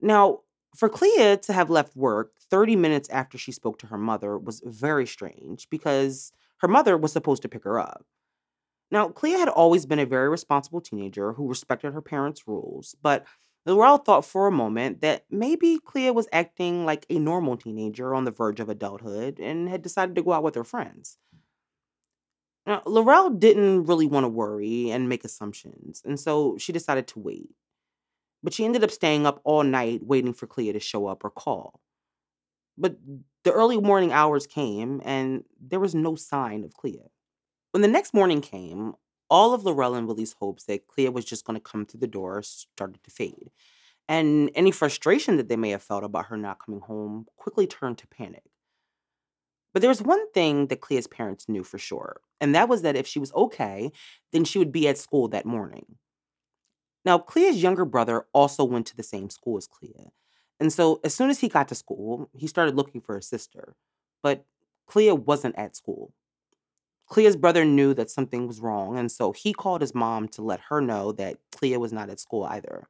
Now, 0.00 0.40
for 0.74 0.88
Clea 0.88 1.36
to 1.36 1.52
have 1.52 1.70
left 1.70 1.96
work 1.96 2.32
30 2.50 2.76
minutes 2.76 3.08
after 3.10 3.38
she 3.38 3.52
spoke 3.52 3.78
to 3.78 3.86
her 3.86 3.98
mother 3.98 4.36
was 4.36 4.62
very 4.64 5.06
strange 5.06 5.68
because 5.70 6.32
her 6.58 6.68
mother 6.68 6.96
was 6.96 7.12
supposed 7.12 7.42
to 7.42 7.48
pick 7.48 7.64
her 7.64 7.78
up. 7.78 8.04
Now, 8.90 9.08
Clea 9.08 9.32
had 9.32 9.48
always 9.48 9.84
been 9.84 9.98
a 9.98 10.06
very 10.06 10.28
responsible 10.28 10.80
teenager 10.80 11.32
who 11.32 11.48
respected 11.48 11.92
her 11.92 12.02
parents' 12.02 12.46
rules, 12.46 12.94
but 13.02 13.26
Laurel 13.66 13.98
thought 13.98 14.24
for 14.24 14.46
a 14.46 14.52
moment 14.52 15.00
that 15.00 15.24
maybe 15.30 15.80
Clea 15.84 16.12
was 16.12 16.28
acting 16.32 16.86
like 16.86 17.04
a 17.10 17.18
normal 17.18 17.56
teenager 17.56 18.14
on 18.14 18.24
the 18.24 18.30
verge 18.30 18.60
of 18.60 18.68
adulthood 18.68 19.40
and 19.40 19.68
had 19.68 19.82
decided 19.82 20.14
to 20.14 20.22
go 20.22 20.32
out 20.32 20.44
with 20.44 20.54
her 20.54 20.64
friends. 20.64 21.18
Now, 22.64 22.82
Laurel 22.86 23.30
didn't 23.30 23.84
really 23.84 24.06
want 24.06 24.24
to 24.24 24.28
worry 24.28 24.90
and 24.90 25.08
make 25.08 25.24
assumptions, 25.24 26.02
and 26.04 26.18
so 26.18 26.56
she 26.58 26.72
decided 26.72 27.06
to 27.08 27.18
wait. 27.20 27.50
But 28.42 28.54
she 28.54 28.64
ended 28.64 28.84
up 28.84 28.90
staying 28.90 29.26
up 29.26 29.40
all 29.44 29.64
night 29.64 30.00
waiting 30.02 30.32
for 30.32 30.46
Clea 30.46 30.72
to 30.72 30.80
show 30.80 31.06
up 31.06 31.24
or 31.24 31.30
call. 31.30 31.80
But 32.78 32.96
the 33.44 33.52
early 33.52 33.80
morning 33.80 34.12
hours 34.12 34.46
came, 34.46 35.00
and 35.04 35.44
there 35.60 35.80
was 35.80 35.94
no 35.94 36.14
sign 36.14 36.62
of 36.64 36.74
Clea. 36.74 37.02
When 37.72 37.82
the 37.82 37.88
next 37.88 38.14
morning 38.14 38.40
came, 38.40 38.94
all 39.30 39.54
of 39.54 39.64
Laurel 39.64 39.94
and 39.94 40.06
Willie's 40.06 40.34
hopes 40.40 40.64
that 40.64 40.86
Clea 40.86 41.08
was 41.10 41.24
just 41.24 41.44
going 41.44 41.56
to 41.56 41.60
come 41.60 41.86
through 41.86 42.00
the 42.00 42.06
door 42.06 42.42
started 42.42 43.02
to 43.04 43.10
fade. 43.10 43.50
and 44.08 44.50
any 44.54 44.70
frustration 44.70 45.36
that 45.36 45.48
they 45.48 45.56
may 45.56 45.70
have 45.70 45.82
felt 45.82 46.04
about 46.04 46.26
her 46.26 46.36
not 46.36 46.58
coming 46.64 46.80
home 46.80 47.26
quickly 47.36 47.66
turned 47.66 47.98
to 47.98 48.06
panic. 48.08 48.44
But 49.72 49.80
there 49.82 49.90
was 49.90 50.02
one 50.02 50.30
thing 50.32 50.68
that 50.68 50.80
Clea's 50.80 51.06
parents 51.06 51.48
knew 51.48 51.62
for 51.64 51.78
sure, 51.78 52.20
and 52.40 52.54
that 52.54 52.68
was 52.68 52.82
that 52.82 52.96
if 52.96 53.06
she 53.06 53.18
was 53.18 53.32
okay, 53.34 53.92
then 54.32 54.44
she 54.44 54.58
would 54.58 54.72
be 54.72 54.88
at 54.88 54.98
school 54.98 55.28
that 55.28 55.44
morning. 55.46 55.96
Now, 57.04 57.18
Clea's 57.18 57.62
younger 57.62 57.84
brother 57.84 58.26
also 58.32 58.64
went 58.64 58.86
to 58.88 58.96
the 58.96 59.02
same 59.02 59.30
school 59.30 59.56
as 59.56 59.66
Clea. 59.66 60.10
And 60.58 60.72
so, 60.72 61.00
as 61.04 61.14
soon 61.14 61.30
as 61.30 61.40
he 61.40 61.48
got 61.48 61.68
to 61.68 61.74
school, 61.74 62.30
he 62.34 62.46
started 62.46 62.74
looking 62.76 63.00
for 63.00 63.16
his 63.16 63.26
sister. 63.28 63.76
But 64.22 64.44
Clea 64.86 65.12
wasn't 65.12 65.56
at 65.56 65.76
school. 65.76 66.12
Clea's 67.06 67.36
brother 67.36 67.64
knew 67.64 67.94
that 67.94 68.10
something 68.10 68.46
was 68.46 68.60
wrong, 68.60 68.98
and 68.98 69.10
so 69.10 69.32
he 69.32 69.52
called 69.52 69.80
his 69.80 69.94
mom 69.94 70.28
to 70.28 70.42
let 70.42 70.60
her 70.68 70.80
know 70.80 71.12
that 71.12 71.38
Clea 71.52 71.76
was 71.76 71.92
not 71.92 72.10
at 72.10 72.20
school 72.20 72.44
either. 72.44 72.88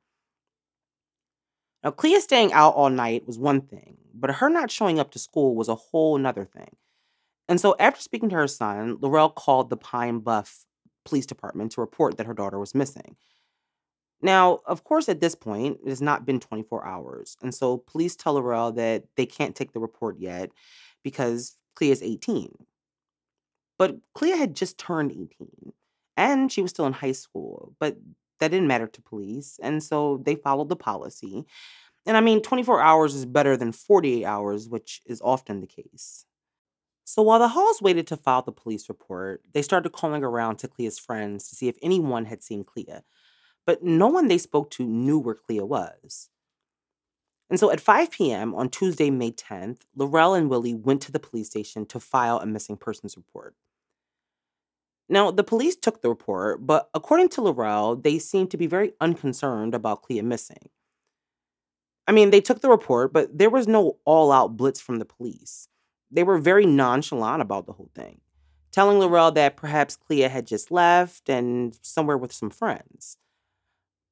Now, 1.85 1.90
Clea 1.90 2.20
staying 2.20 2.52
out 2.52 2.75
all 2.75 2.90
night 2.90 3.26
was 3.26 3.38
one 3.38 3.61
thing, 3.61 3.99
but 4.14 4.37
her 4.37 4.49
not 4.49 4.70
showing 4.70 4.99
up 4.99 5.11
to 5.12 5.18
school 5.18 5.54
was 5.54 5.68
a 5.68 5.75
whole 5.75 6.18
nother 6.18 6.44
thing. 6.44 6.76
And 7.49 7.61
so, 7.61 7.76
after 7.78 8.00
speaking 8.00 8.30
to 8.30 8.37
her 8.37 8.49
son, 8.49 8.99
Laurel 9.00 9.30
called 9.30 9.70
the 9.70 9.76
Pine 9.76 10.18
Bluff 10.18 10.64
Police 11.04 11.26
Department 11.26 11.73
to 11.73 11.80
report 11.80 12.16
that 12.16 12.26
her 12.26 12.35
daughter 12.35 12.58
was 12.58 12.75
missing. 12.75 13.16
Now, 14.23 14.61
of 14.66 14.82
course, 14.82 15.08
at 15.08 15.20
this 15.20 15.35
point, 15.35 15.78
it 15.85 15.88
has 15.90 16.02
not 16.02 16.25
been 16.26 16.40
24 16.40 16.85
hours. 16.87 17.37
And 17.42 17.54
so, 17.54 17.76
police 17.78 18.16
tell 18.16 18.35
Laurel 18.35 18.73
that 18.73 19.04
they 19.16 19.26
can't 19.26 19.54
take 19.54 19.73
the 19.73 19.80
report 19.80 20.18
yet 20.18 20.50
because 21.04 21.54
Clea 21.76 21.90
is 21.90 22.02
18. 22.02 22.52
But 23.78 23.97
Clea 24.14 24.38
had 24.38 24.56
just 24.56 24.78
turned 24.78 25.12
18 25.12 25.73
and 26.16 26.50
she 26.50 26.62
was 26.62 26.71
still 26.71 26.87
in 26.87 26.95
high 26.95 27.12
school, 27.12 27.75
but 27.78 27.97
that 28.40 28.50
didn't 28.50 28.68
matter 28.68 28.87
to 28.87 29.02
police. 29.02 29.59
And 29.62 29.83
so 29.83 30.23
they 30.25 30.35
followed 30.35 30.68
the 30.68 30.76
policy. 30.76 31.45
And 32.06 32.16
I 32.16 32.21
mean, 32.21 32.40
24 32.40 32.80
hours 32.80 33.14
is 33.14 33.26
better 33.26 33.56
than 33.56 33.73
48 33.73 34.25
hours, 34.25 34.68
which 34.68 35.02
is 35.06 35.21
often 35.23 35.61
the 35.61 35.66
case. 35.66 36.25
So 37.04 37.23
while 37.23 37.38
the 37.38 37.49
Halls 37.49 37.80
waited 37.80 38.06
to 38.09 38.16
file 38.16 38.42
the 38.42 38.52
police 38.52 38.88
report, 38.88 39.42
they 39.52 39.62
started 39.62 39.92
calling 39.92 40.25
around 40.25 40.56
to 40.59 40.68
Clea's 40.68 40.99
friends 40.99 41.49
to 41.49 41.54
see 41.54 41.68
if 41.68 41.76
anyone 41.80 42.25
had 42.25 42.42
seen 42.42 42.64
Clea. 42.64 43.00
But 43.64 43.83
no 43.83 44.09
one 44.09 44.28
they 44.28 44.38
spoke 44.38 44.71
to 44.73 44.85
knew 44.85 45.18
where 45.18 45.35
Clea 45.35 45.61
was. 45.61 46.30
And 47.49 47.61
so 47.61 47.71
at 47.71 47.80
5 47.80 48.11
p.m. 48.11 48.54
on 48.54 48.71
Tuesday, 48.71 49.11
May 49.11 49.30
10th, 49.30 49.83
Laurel 49.95 50.35
and 50.35 50.50
Willie 50.50 50.75
went 50.75 51.00
to 51.02 51.12
the 51.12 51.21
police 51.21 51.49
station 51.49 51.87
to 51.87 52.00
file 52.00 52.40
a 52.40 52.47
missing 52.47 52.76
persons 52.76 53.16
report. 53.16 53.54
Now, 55.09 55.31
the 55.31 55.45
police 55.45 55.77
took 55.77 56.03
the 56.03 56.09
report, 56.09 56.67
but 56.67 56.91
according 56.93 57.29
to 57.31 57.43
Laurel, 57.43 57.95
they 57.95 58.19
seemed 58.19 58.51
to 58.51 58.57
be 58.57 58.67
very 58.67 58.93
unconcerned 59.01 59.75
about 59.75 60.03
Clea 60.03 60.23
missing. 60.23 60.69
I 62.09 62.13
mean, 62.13 62.31
they 62.31 62.41
took 62.41 62.61
the 62.61 62.71
report, 62.71 63.13
but 63.13 63.37
there 63.37 63.51
was 63.51 63.69
no 63.69 63.99
all 64.05 64.33
out 64.33 64.57
blitz 64.57 64.81
from 64.81 64.99
the 64.99 65.05
police. 65.05 65.69
They 66.11 66.23
were 66.23 66.39
very 66.39 66.67
nonchalant 66.67 67.43
about 67.43 67.67
the 67.67 67.73
whole 67.73 67.91
thing, 67.95 68.21
telling 68.73 68.99
Laurel 68.99 69.33
that 69.33 69.57
perhaps 69.57 69.97
Clea 69.97 70.23
had 70.23 70.47
just 70.47 70.71
left 70.71 71.29
and 71.29 71.79
somewhere 71.83 72.19
with 72.19 72.33
some 72.33 72.51
friends. 72.51 73.17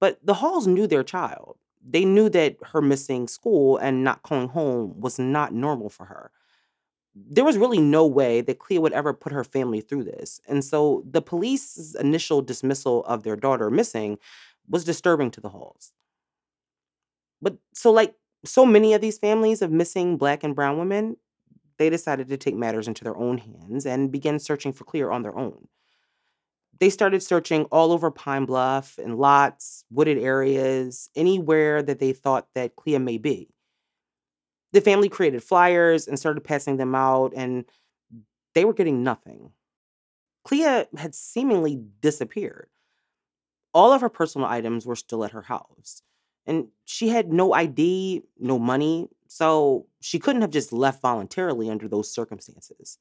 But 0.00 0.24
the 0.24 0.34
Halls 0.34 0.66
knew 0.66 0.86
their 0.86 1.04
child. 1.04 1.56
They 1.86 2.04
knew 2.04 2.28
that 2.30 2.56
her 2.72 2.80
missing 2.80 3.28
school 3.28 3.76
and 3.76 4.04
not 4.04 4.22
going 4.22 4.48
home 4.48 5.00
was 5.00 5.18
not 5.18 5.52
normal 5.52 5.90
for 5.90 6.06
her 6.06 6.30
there 7.14 7.44
was 7.44 7.56
really 7.56 7.80
no 7.80 8.06
way 8.06 8.40
that 8.40 8.58
Clea 8.58 8.78
would 8.78 8.92
ever 8.92 9.12
put 9.12 9.32
her 9.32 9.44
family 9.44 9.80
through 9.80 10.04
this. 10.04 10.40
And 10.48 10.64
so 10.64 11.04
the 11.08 11.22
police's 11.22 11.94
initial 11.94 12.42
dismissal 12.42 13.04
of 13.04 13.22
their 13.22 13.36
daughter 13.36 13.70
missing 13.70 14.18
was 14.68 14.84
disturbing 14.84 15.30
to 15.32 15.40
the 15.40 15.48
Halls. 15.48 15.92
But 17.40 17.56
so, 17.74 17.92
like 17.92 18.14
so 18.44 18.66
many 18.66 18.94
of 18.94 19.00
these 19.00 19.18
families 19.18 19.62
of 19.62 19.70
missing 19.70 20.16
black 20.16 20.42
and 20.42 20.54
brown 20.54 20.78
women, 20.78 21.16
they 21.78 21.90
decided 21.90 22.28
to 22.28 22.36
take 22.36 22.56
matters 22.56 22.88
into 22.88 23.04
their 23.04 23.16
own 23.16 23.38
hands 23.38 23.86
and 23.86 24.10
begin 24.10 24.38
searching 24.38 24.72
for 24.72 24.84
Clea 24.84 25.04
on 25.04 25.22
their 25.22 25.36
own. 25.36 25.68
They 26.80 26.90
started 26.90 27.22
searching 27.22 27.64
all 27.66 27.92
over 27.92 28.10
Pine 28.10 28.46
Bluff 28.46 28.98
and 28.98 29.16
lots, 29.16 29.84
wooded 29.90 30.18
areas, 30.18 31.08
anywhere 31.14 31.82
that 31.82 32.00
they 32.00 32.12
thought 32.12 32.48
that 32.54 32.74
Clea 32.74 32.98
may 32.98 33.18
be 33.18 33.53
the 34.74 34.80
family 34.80 35.08
created 35.08 35.42
flyers 35.42 36.08
and 36.08 36.18
started 36.18 36.42
passing 36.42 36.76
them 36.76 36.96
out, 36.96 37.32
and 37.36 37.64
they 38.54 38.64
were 38.64 38.74
getting 38.74 39.04
nothing. 39.04 39.52
Clea 40.44 40.84
had 40.96 41.14
seemingly 41.14 41.80
disappeared. 42.00 42.68
All 43.72 43.92
of 43.92 44.00
her 44.00 44.08
personal 44.08 44.48
items 44.48 44.84
were 44.84 44.96
still 44.96 45.24
at 45.24 45.30
her 45.30 45.42
house, 45.42 46.02
and 46.44 46.66
she 46.84 47.08
had 47.08 47.32
no 47.32 47.52
ID, 47.52 48.22
no 48.38 48.58
money, 48.58 49.08
so 49.28 49.86
she 50.00 50.18
couldn't 50.18 50.42
have 50.42 50.50
just 50.50 50.72
left 50.72 51.00
voluntarily 51.00 51.70
under 51.70 51.88
those 51.88 52.12
circumstances. 52.12 52.98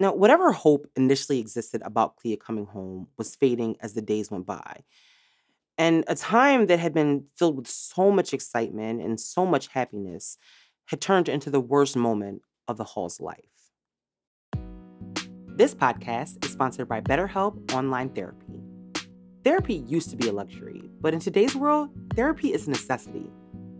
Now, 0.00 0.14
whatever 0.14 0.52
hope 0.52 0.86
initially 0.96 1.40
existed 1.40 1.82
about 1.84 2.16
Clea 2.16 2.36
coming 2.36 2.66
home 2.66 3.08
was 3.18 3.36
fading 3.36 3.76
as 3.80 3.92
the 3.92 4.02
days 4.02 4.30
went 4.30 4.46
by. 4.46 4.84
And 5.78 6.02
a 6.08 6.16
time 6.16 6.66
that 6.66 6.80
had 6.80 6.92
been 6.92 7.26
filled 7.36 7.56
with 7.56 7.68
so 7.68 8.10
much 8.10 8.34
excitement 8.34 9.00
and 9.00 9.20
so 9.20 9.46
much 9.46 9.68
happiness 9.68 10.36
had 10.86 11.00
turned 11.00 11.28
into 11.28 11.50
the 11.50 11.60
worst 11.60 11.94
moment 11.96 12.42
of 12.66 12.76
the 12.76 12.84
Hall's 12.84 13.20
life. 13.20 13.38
This 15.46 15.76
podcast 15.76 16.44
is 16.44 16.50
sponsored 16.50 16.88
by 16.88 17.00
BetterHelp 17.00 17.72
Online 17.72 18.08
Therapy. 18.08 18.60
Therapy 19.44 19.84
used 19.86 20.10
to 20.10 20.16
be 20.16 20.28
a 20.28 20.32
luxury, 20.32 20.82
but 21.00 21.14
in 21.14 21.20
today's 21.20 21.54
world, 21.54 21.90
therapy 22.14 22.52
is 22.52 22.66
a 22.66 22.70
necessity. 22.70 23.30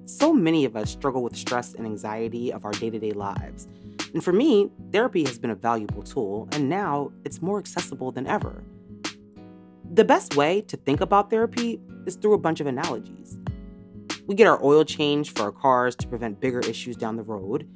So 0.04 0.32
many 0.32 0.64
of 0.64 0.76
us 0.76 0.92
struggle 0.92 1.24
with 1.24 1.36
stress 1.36 1.74
and 1.74 1.84
anxiety 1.84 2.52
of 2.52 2.64
our 2.64 2.72
day 2.72 2.90
to 2.90 2.98
day 2.98 3.12
lives. 3.12 3.66
And 4.14 4.22
for 4.22 4.32
me, 4.32 4.70
therapy 4.92 5.24
has 5.24 5.38
been 5.38 5.50
a 5.50 5.56
valuable 5.56 6.04
tool, 6.04 6.48
and 6.52 6.68
now 6.68 7.10
it's 7.24 7.42
more 7.42 7.58
accessible 7.58 8.12
than 8.12 8.26
ever. 8.28 8.62
The 9.90 10.04
best 10.04 10.36
way 10.36 10.60
to 10.62 10.76
think 10.76 11.00
about 11.00 11.30
therapy 11.30 11.80
is 12.06 12.16
through 12.16 12.34
a 12.34 12.38
bunch 12.38 12.60
of 12.60 12.66
analogies. 12.66 13.38
We 14.26 14.34
get 14.34 14.46
our 14.46 14.62
oil 14.62 14.84
changed 14.84 15.36
for 15.36 15.44
our 15.44 15.52
cars 15.52 15.96
to 15.96 16.06
prevent 16.06 16.40
bigger 16.40 16.60
issues 16.60 16.94
down 16.94 17.16
the 17.16 17.22
road. 17.22 17.66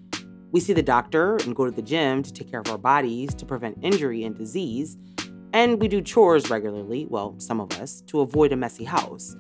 We 0.50 0.60
see 0.60 0.74
the 0.74 0.82
doctor 0.82 1.36
and 1.36 1.56
go 1.56 1.64
to 1.64 1.70
the 1.70 1.80
gym 1.80 2.22
to 2.22 2.30
take 2.30 2.50
care 2.50 2.60
of 2.60 2.68
our 2.68 2.76
bodies 2.76 3.34
to 3.34 3.46
prevent 3.46 3.78
injury 3.80 4.24
and 4.24 4.36
disease. 4.36 4.98
And 5.54 5.80
we 5.80 5.88
do 5.88 6.02
chores 6.02 6.50
regularly, 6.50 7.06
well, 7.08 7.34
some 7.38 7.60
of 7.60 7.72
us, 7.80 8.02
to 8.08 8.20
avoid 8.20 8.52
a 8.52 8.56
messy 8.56 8.84
house. 8.84 9.34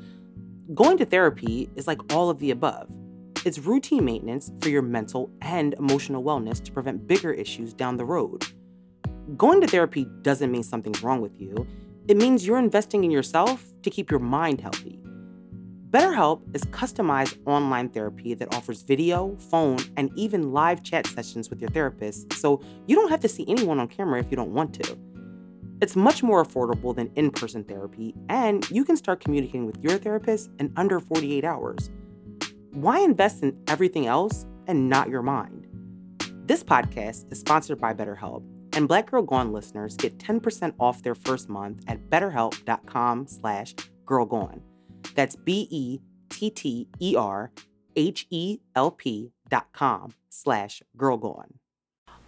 Going 0.74 0.96
to 0.96 1.04
therapy 1.04 1.68
is 1.76 1.86
like 1.86 2.14
all 2.14 2.30
of 2.30 2.38
the 2.38 2.50
above. 2.50 2.88
It's 3.44 3.58
routine 3.58 4.06
maintenance 4.06 4.50
for 4.62 4.70
your 4.70 4.82
mental 4.82 5.30
and 5.42 5.74
emotional 5.74 6.24
wellness 6.24 6.64
to 6.64 6.72
prevent 6.72 7.06
bigger 7.06 7.32
issues 7.32 7.74
down 7.74 7.98
the 7.98 8.06
road. 8.06 8.46
Going 9.36 9.60
to 9.60 9.66
therapy 9.66 10.06
doesn't 10.22 10.50
mean 10.50 10.62
something's 10.62 11.02
wrong 11.02 11.20
with 11.20 11.38
you. 11.38 11.66
It 12.08 12.16
means 12.16 12.44
you're 12.44 12.58
investing 12.58 13.04
in 13.04 13.12
yourself 13.12 13.64
to 13.82 13.90
keep 13.90 14.10
your 14.10 14.18
mind 14.18 14.60
healthy. 14.60 14.98
BetterHelp 15.90 16.42
is 16.52 16.64
customized 16.64 17.38
online 17.46 17.90
therapy 17.90 18.34
that 18.34 18.52
offers 18.54 18.82
video, 18.82 19.36
phone, 19.36 19.78
and 19.96 20.10
even 20.16 20.52
live 20.52 20.82
chat 20.82 21.06
sessions 21.06 21.48
with 21.48 21.60
your 21.60 21.70
therapist, 21.70 22.32
so 22.32 22.60
you 22.86 22.96
don't 22.96 23.10
have 23.10 23.20
to 23.20 23.28
see 23.28 23.44
anyone 23.46 23.78
on 23.78 23.86
camera 23.86 24.18
if 24.18 24.30
you 24.30 24.36
don't 24.36 24.52
want 24.52 24.74
to. 24.82 24.98
It's 25.80 25.94
much 25.94 26.24
more 26.24 26.44
affordable 26.44 26.94
than 26.94 27.10
in 27.14 27.30
person 27.30 27.62
therapy, 27.62 28.14
and 28.28 28.68
you 28.68 28.84
can 28.84 28.96
start 28.96 29.20
communicating 29.20 29.66
with 29.66 29.78
your 29.78 29.96
therapist 29.96 30.50
in 30.58 30.72
under 30.76 30.98
48 30.98 31.44
hours. 31.44 31.90
Why 32.72 32.98
invest 32.98 33.44
in 33.44 33.56
everything 33.68 34.06
else 34.06 34.44
and 34.66 34.88
not 34.88 35.08
your 35.08 35.22
mind? 35.22 35.68
This 36.46 36.64
podcast 36.64 37.30
is 37.30 37.38
sponsored 37.38 37.80
by 37.80 37.94
BetterHelp 37.94 38.42
and 38.74 38.88
Black 38.88 39.10
Girl 39.10 39.22
Gone 39.22 39.52
listeners 39.52 39.96
get 39.96 40.18
10% 40.18 40.74
off 40.78 41.02
their 41.02 41.14
first 41.14 41.48
month 41.48 41.82
at 41.88 42.10
betterhelp.com 42.10 43.26
slash 43.26 43.74
girlgone. 44.04 44.60
That's 45.14 45.36
B-E-T-T-E-R-H-E-L-P 45.36 46.02
dot 49.48 49.66
com 49.72 50.12
slash 50.30 50.82
girlgone. 50.96 51.52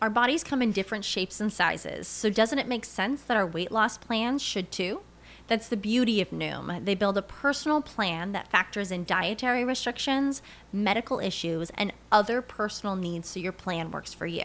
Our 0.02 0.10
bodies 0.10 0.44
come 0.44 0.60
in 0.60 0.72
different 0.72 1.04
shapes 1.04 1.40
and 1.40 1.50
sizes, 1.52 2.06
so 2.06 2.28
doesn't 2.28 2.58
it 2.58 2.68
make 2.68 2.84
sense 2.84 3.22
that 3.22 3.38
our 3.38 3.46
weight 3.46 3.72
loss 3.72 3.96
plans 3.96 4.42
should 4.42 4.70
too? 4.70 5.00
That's 5.46 5.68
the 5.68 5.76
beauty 5.76 6.20
of 6.20 6.30
Noom. 6.30 6.84
They 6.84 6.94
build 6.94 7.18
a 7.18 7.22
personal 7.22 7.82
plan 7.82 8.32
that 8.32 8.50
factors 8.50 8.90
in 8.90 9.04
dietary 9.04 9.64
restrictions, 9.64 10.42
medical 10.72 11.20
issues, 11.20 11.70
and 11.74 11.92
other 12.10 12.40
personal 12.42 12.96
needs 12.96 13.28
so 13.28 13.40
your 13.40 13.52
plan 13.52 13.90
works 13.90 14.12
for 14.14 14.26
you. 14.26 14.44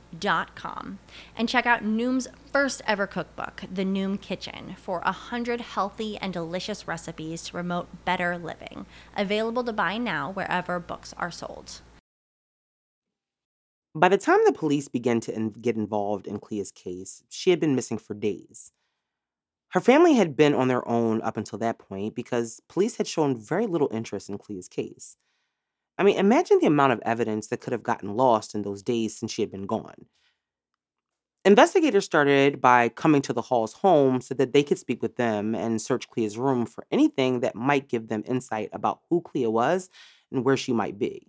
noom.com 0.11 0.99
and 1.35 1.49
check 1.49 1.65
out 1.65 1.83
Noom's 1.83 2.27
first 2.51 2.81
ever 2.85 3.07
cookbook, 3.07 3.63
The 3.71 3.83
Noom 3.83 4.19
Kitchen, 4.19 4.75
for 4.77 4.99
100 5.01 5.61
healthy 5.61 6.17
and 6.17 6.33
delicious 6.33 6.87
recipes 6.87 7.43
to 7.43 7.53
promote 7.53 8.05
better 8.05 8.37
living. 8.37 8.85
Available 9.15 9.63
to 9.63 9.73
buy 9.73 9.97
now 9.97 10.31
wherever 10.31 10.79
books 10.79 11.13
are 11.17 11.31
sold. 11.31 11.81
By 13.93 14.07
the 14.07 14.17
time 14.17 14.39
the 14.45 14.53
police 14.53 14.87
began 14.87 15.19
to 15.21 15.35
in- 15.35 15.51
get 15.51 15.75
involved 15.75 16.25
in 16.25 16.39
Clea's 16.39 16.71
case, 16.71 17.23
she 17.27 17.49
had 17.49 17.59
been 17.59 17.75
missing 17.75 17.97
for 17.97 18.13
days. 18.13 18.71
Her 19.69 19.81
family 19.81 20.13
had 20.13 20.35
been 20.35 20.53
on 20.53 20.67
their 20.67 20.85
own 20.87 21.21
up 21.21 21.37
until 21.37 21.59
that 21.59 21.79
point 21.79 22.13
because 22.15 22.61
police 22.67 22.97
had 22.97 23.07
shown 23.07 23.37
very 23.37 23.67
little 23.67 23.89
interest 23.91 24.29
in 24.29 24.37
Clea's 24.37 24.67
case. 24.67 25.15
I 26.01 26.03
mean, 26.03 26.17
imagine 26.17 26.57
the 26.59 26.65
amount 26.65 26.93
of 26.93 27.01
evidence 27.05 27.45
that 27.47 27.61
could 27.61 27.73
have 27.73 27.83
gotten 27.83 28.15
lost 28.15 28.55
in 28.55 28.63
those 28.63 28.81
days 28.81 29.15
since 29.15 29.31
she 29.31 29.43
had 29.43 29.51
been 29.51 29.67
gone. 29.67 30.07
Investigators 31.45 32.05
started 32.05 32.59
by 32.59 32.89
coming 32.89 33.21
to 33.21 33.33
the 33.33 33.41
Hall's 33.43 33.73
home 33.73 34.19
so 34.19 34.33
that 34.33 34.51
they 34.51 34.63
could 34.63 34.79
speak 34.79 35.03
with 35.03 35.17
them 35.17 35.53
and 35.53 35.79
search 35.79 36.09
Clea's 36.09 36.39
room 36.39 36.65
for 36.65 36.87
anything 36.89 37.41
that 37.41 37.53
might 37.53 37.87
give 37.87 38.07
them 38.07 38.23
insight 38.25 38.69
about 38.73 39.01
who 39.11 39.21
Clea 39.21 39.45
was 39.45 39.91
and 40.31 40.43
where 40.43 40.57
she 40.57 40.73
might 40.73 40.97
be. 40.97 41.27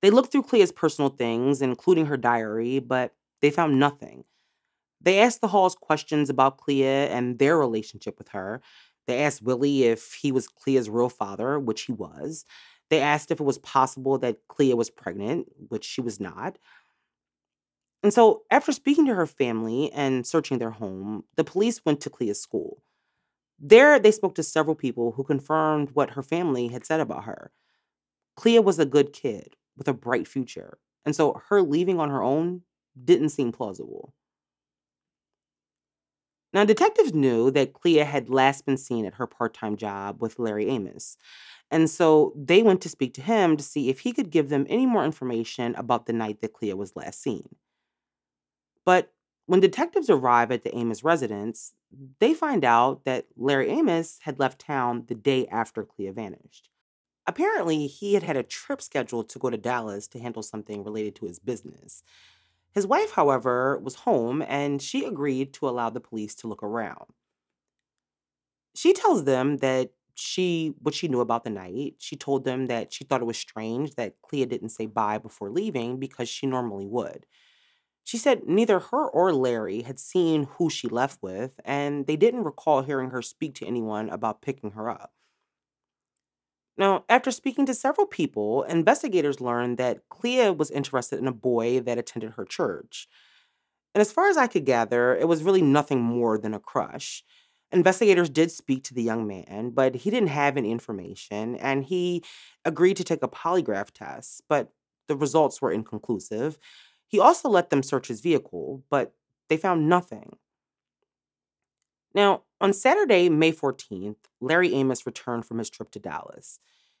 They 0.00 0.10
looked 0.10 0.30
through 0.30 0.44
Clea's 0.44 0.70
personal 0.70 1.10
things, 1.10 1.62
including 1.62 2.06
her 2.06 2.16
diary, 2.16 2.78
but 2.78 3.14
they 3.42 3.50
found 3.50 3.80
nothing. 3.80 4.22
They 5.00 5.18
asked 5.18 5.40
the 5.40 5.48
Halls 5.48 5.74
questions 5.74 6.30
about 6.30 6.58
Clea 6.58 6.84
and 6.84 7.40
their 7.40 7.58
relationship 7.58 8.16
with 8.16 8.28
her, 8.28 8.62
they 9.10 9.22
asked 9.22 9.42
Willie 9.42 9.84
if 9.84 10.14
he 10.14 10.32
was 10.32 10.48
Clea's 10.48 10.88
real 10.88 11.08
father, 11.08 11.58
which 11.58 11.82
he 11.82 11.92
was. 11.92 12.44
They 12.90 13.00
asked 13.00 13.30
if 13.30 13.40
it 13.40 13.44
was 13.44 13.58
possible 13.58 14.18
that 14.18 14.38
Clea 14.48 14.74
was 14.74 14.90
pregnant, 14.90 15.46
which 15.68 15.84
she 15.84 16.00
was 16.00 16.20
not. 16.20 16.58
And 18.02 18.14
so, 18.14 18.42
after 18.50 18.72
speaking 18.72 19.06
to 19.06 19.14
her 19.14 19.26
family 19.26 19.92
and 19.92 20.26
searching 20.26 20.58
their 20.58 20.70
home, 20.70 21.24
the 21.36 21.44
police 21.44 21.84
went 21.84 22.00
to 22.02 22.10
Clea's 22.10 22.40
school. 22.40 22.82
There, 23.58 23.98
they 23.98 24.10
spoke 24.10 24.34
to 24.36 24.42
several 24.42 24.74
people 24.74 25.12
who 25.12 25.24
confirmed 25.24 25.90
what 25.92 26.10
her 26.10 26.22
family 26.22 26.68
had 26.68 26.86
said 26.86 27.00
about 27.00 27.24
her. 27.24 27.52
Clea 28.36 28.60
was 28.60 28.78
a 28.78 28.86
good 28.86 29.12
kid 29.12 29.56
with 29.76 29.86
a 29.86 29.92
bright 29.92 30.26
future, 30.26 30.78
and 31.04 31.14
so 31.14 31.42
her 31.48 31.60
leaving 31.60 32.00
on 32.00 32.10
her 32.10 32.22
own 32.22 32.62
didn't 33.04 33.30
seem 33.30 33.52
plausible. 33.52 34.14
Now, 36.52 36.64
detectives 36.64 37.14
knew 37.14 37.50
that 37.52 37.72
Clea 37.72 37.98
had 37.98 38.28
last 38.28 38.66
been 38.66 38.76
seen 38.76 39.04
at 39.04 39.14
her 39.14 39.26
part 39.26 39.54
time 39.54 39.76
job 39.76 40.20
with 40.20 40.38
Larry 40.38 40.68
Amos. 40.68 41.16
And 41.70 41.88
so 41.88 42.32
they 42.36 42.62
went 42.62 42.80
to 42.82 42.88
speak 42.88 43.14
to 43.14 43.22
him 43.22 43.56
to 43.56 43.62
see 43.62 43.88
if 43.88 44.00
he 44.00 44.12
could 44.12 44.30
give 44.30 44.48
them 44.48 44.66
any 44.68 44.86
more 44.86 45.04
information 45.04 45.74
about 45.76 46.06
the 46.06 46.12
night 46.12 46.40
that 46.40 46.52
Clea 46.52 46.74
was 46.74 46.96
last 46.96 47.22
seen. 47.22 47.48
But 48.84 49.12
when 49.46 49.60
detectives 49.60 50.10
arrive 50.10 50.50
at 50.50 50.62
the 50.64 50.76
Amos 50.76 51.04
residence, 51.04 51.74
they 52.18 52.34
find 52.34 52.64
out 52.64 53.04
that 53.04 53.26
Larry 53.36 53.68
Amos 53.70 54.18
had 54.22 54.38
left 54.38 54.60
town 54.60 55.04
the 55.06 55.14
day 55.14 55.46
after 55.46 55.84
Clea 55.84 56.10
vanished. 56.10 56.68
Apparently, 57.26 57.86
he 57.86 58.14
had 58.14 58.22
had 58.22 58.36
a 58.36 58.42
trip 58.42 58.82
scheduled 58.82 59.28
to 59.28 59.38
go 59.38 59.50
to 59.50 59.56
Dallas 59.56 60.08
to 60.08 60.18
handle 60.18 60.42
something 60.42 60.82
related 60.82 61.14
to 61.16 61.26
his 61.26 61.38
business. 61.38 62.02
His 62.72 62.86
wife, 62.86 63.12
however, 63.12 63.78
was 63.78 63.94
home 64.06 64.42
and 64.42 64.82
she 64.82 65.04
agreed 65.04 65.52
to 65.54 65.68
allow 65.68 65.88
the 65.90 66.00
police 66.00 66.34
to 66.36 66.48
look 66.48 66.62
around. 66.64 67.12
She 68.74 68.92
tells 68.92 69.24
them 69.24 69.58
that 69.58 69.92
she 70.14 70.74
what 70.80 70.94
she 70.94 71.08
knew 71.08 71.20
about 71.20 71.44
the 71.44 71.50
night. 71.50 71.96
She 71.98 72.16
told 72.16 72.44
them 72.44 72.66
that 72.66 72.92
she 72.92 73.04
thought 73.04 73.22
it 73.22 73.26
was 73.26 73.38
strange 73.38 73.94
that 73.94 74.20
Clea 74.22 74.44
didn't 74.46 74.70
say 74.70 74.86
bye 74.86 75.18
before 75.18 75.50
leaving 75.50 75.98
because 75.98 76.28
she 76.28 76.46
normally 76.46 76.86
would. 76.86 77.26
She 78.04 78.18
said 78.18 78.46
neither 78.48 78.80
her 78.80 79.08
or 79.08 79.32
Larry 79.34 79.82
had 79.82 80.00
seen 80.00 80.44
who 80.44 80.70
she 80.70 80.88
left 80.88 81.22
with, 81.22 81.60
and 81.64 82.06
they 82.06 82.16
didn't 82.16 82.44
recall 82.44 82.82
hearing 82.82 83.10
her 83.10 83.22
speak 83.22 83.54
to 83.56 83.66
anyone 83.66 84.10
about 84.10 84.42
picking 84.42 84.72
her 84.72 84.90
up. 84.90 85.12
Now, 86.80 87.04
after 87.10 87.30
speaking 87.30 87.66
to 87.66 87.74
several 87.74 88.06
people, 88.06 88.62
investigators 88.62 89.38
learned 89.38 89.76
that 89.76 90.08
Clea 90.08 90.48
was 90.48 90.70
interested 90.70 91.18
in 91.18 91.28
a 91.28 91.32
boy 91.32 91.80
that 91.80 91.98
attended 91.98 92.32
her 92.32 92.46
church. 92.46 93.06
And 93.94 94.00
as 94.00 94.10
far 94.10 94.30
as 94.30 94.38
I 94.38 94.46
could 94.46 94.64
gather, 94.64 95.14
it 95.14 95.28
was 95.28 95.42
really 95.42 95.60
nothing 95.60 96.00
more 96.00 96.38
than 96.38 96.54
a 96.54 96.58
crush. 96.58 97.22
Investigators 97.70 98.30
did 98.30 98.50
speak 98.50 98.82
to 98.84 98.94
the 98.94 99.02
young 99.02 99.26
man, 99.26 99.72
but 99.74 99.94
he 99.94 100.10
didn't 100.10 100.30
have 100.30 100.56
any 100.56 100.70
information, 100.72 101.54
and 101.56 101.84
he 101.84 102.24
agreed 102.64 102.96
to 102.96 103.04
take 103.04 103.22
a 103.22 103.28
polygraph 103.28 103.90
test, 103.90 104.42
but 104.48 104.72
the 105.06 105.16
results 105.16 105.60
were 105.60 105.70
inconclusive. 105.70 106.56
He 107.06 107.20
also 107.20 107.50
let 107.50 107.68
them 107.68 107.82
search 107.82 108.08
his 108.08 108.22
vehicle, 108.22 108.82
but 108.88 109.12
they 109.50 109.58
found 109.58 109.86
nothing. 109.86 110.38
Now, 112.14 112.42
on 112.60 112.72
Saturday, 112.72 113.28
May 113.28 113.52
14th, 113.52 114.16
Larry 114.40 114.74
Amos 114.74 115.06
returned 115.06 115.46
from 115.46 115.58
his 115.58 115.70
trip 115.70 115.90
to 115.92 115.98
Dallas. 115.98 116.58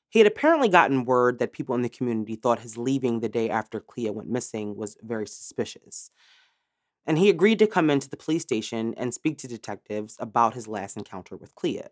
He 0.08 0.18
had 0.18 0.26
apparently 0.26 0.68
gotten 0.68 1.04
word 1.04 1.38
that 1.38 1.52
people 1.52 1.74
in 1.74 1.82
the 1.82 1.88
community 1.88 2.34
thought 2.34 2.60
his 2.60 2.76
leaving 2.76 3.20
the 3.20 3.28
day 3.28 3.48
after 3.48 3.80
Clea 3.80 4.10
went 4.10 4.28
missing 4.28 4.76
was 4.76 4.96
very 5.02 5.26
suspicious. 5.26 6.10
And 7.06 7.18
he 7.18 7.30
agreed 7.30 7.58
to 7.60 7.66
come 7.66 7.90
into 7.90 8.08
the 8.08 8.16
police 8.16 8.42
station 8.42 8.94
and 8.96 9.14
speak 9.14 9.38
to 9.38 9.48
detectives 9.48 10.16
about 10.18 10.54
his 10.54 10.68
last 10.68 10.96
encounter 10.96 11.36
with 11.36 11.54
Clea. 11.54 11.82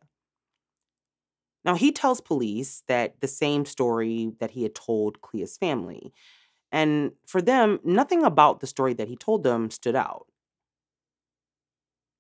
Now, 1.65 1.75
he 1.75 1.93
tells 1.93 2.21
police 2.21 2.83
that 2.87 3.21
the 3.21 3.29
same 3.29 3.65
story 3.65 4.33
that 4.41 4.53
he 4.53 4.63
had 4.63 4.75
told 4.75 5.21
Clea's 5.21 5.57
family. 5.57 6.13
And 6.71 7.13
for 7.27 7.43
them, 7.43 7.81
nothing 7.85 8.25
about 8.25 8.61
the 8.61 8.67
story 8.67 8.95
that 8.95 9.09
he 9.09 9.17
told 9.17 9.43
them 9.43 9.71
stood 9.71 9.97
out. 9.97 10.27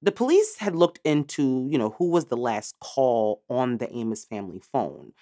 The 0.02 0.12
police 0.12 0.56
had 0.56 0.76
looked 0.76 1.00
into, 1.04 1.66
you 1.70 1.78
know, 1.78 1.90
who 1.98 2.10
was 2.10 2.26
the 2.26 2.36
last 2.36 2.78
call 2.80 3.42
on 3.48 3.78
the 3.78 3.92
Amos 3.92 4.24
family 4.24 4.60
phone. 4.72 5.12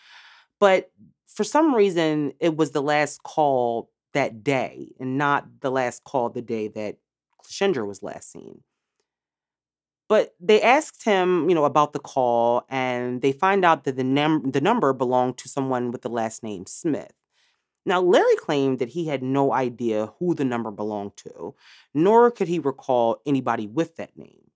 But 0.61 0.91
for 1.27 1.45
some 1.45 1.75
reason, 1.75 2.33
it 2.41 2.57
was 2.57 2.71
the 2.71 2.83
last 2.83 3.23
call 3.23 3.91
that 4.13 4.43
day 4.43 4.93
and 4.99 5.19
not 5.19 5.47
the 5.61 5.71
last 5.71 6.05
call 6.05 6.31
the 6.31 6.43
day 6.43 6.69
that 6.69 6.97
Cleashindra 7.43 7.87
was 7.87 8.03
last 8.03 8.33
seen. 8.33 8.63
But 10.09 10.35
they 10.41 10.63
asked 10.63 11.05
him, 11.05 11.49
you 11.49 11.55
know, 11.55 11.65
about 11.65 11.93
the 11.93 11.99
call, 11.99 12.65
and 12.69 13.23
they 13.23 13.33
find 13.33 13.65
out 13.65 13.85
that 13.85 13.97
the, 13.97 14.05
num- 14.05 14.53
the 14.53 14.61
number 14.61 14.93
belonged 14.93 15.37
to 15.39 15.49
someone 15.49 15.91
with 15.91 16.03
the 16.03 16.09
last 16.09 16.43
name 16.43 16.65
Smith. 16.67 17.13
Now, 17.85 18.01
Larry 18.01 18.37
claimed 18.37 18.79
that 18.79 18.91
he 18.91 19.07
had 19.07 19.23
no 19.23 19.53
idea 19.53 20.13
who 20.19 20.35
the 20.35 20.45
number 20.45 20.71
belonged 20.71 21.17
to, 21.19 21.55
nor 21.93 22.31
could 22.31 22.49
he 22.49 22.59
recall 22.59 23.21
anybody 23.27 23.67
with 23.67 23.97
that 23.97 24.17
name. 24.17 24.51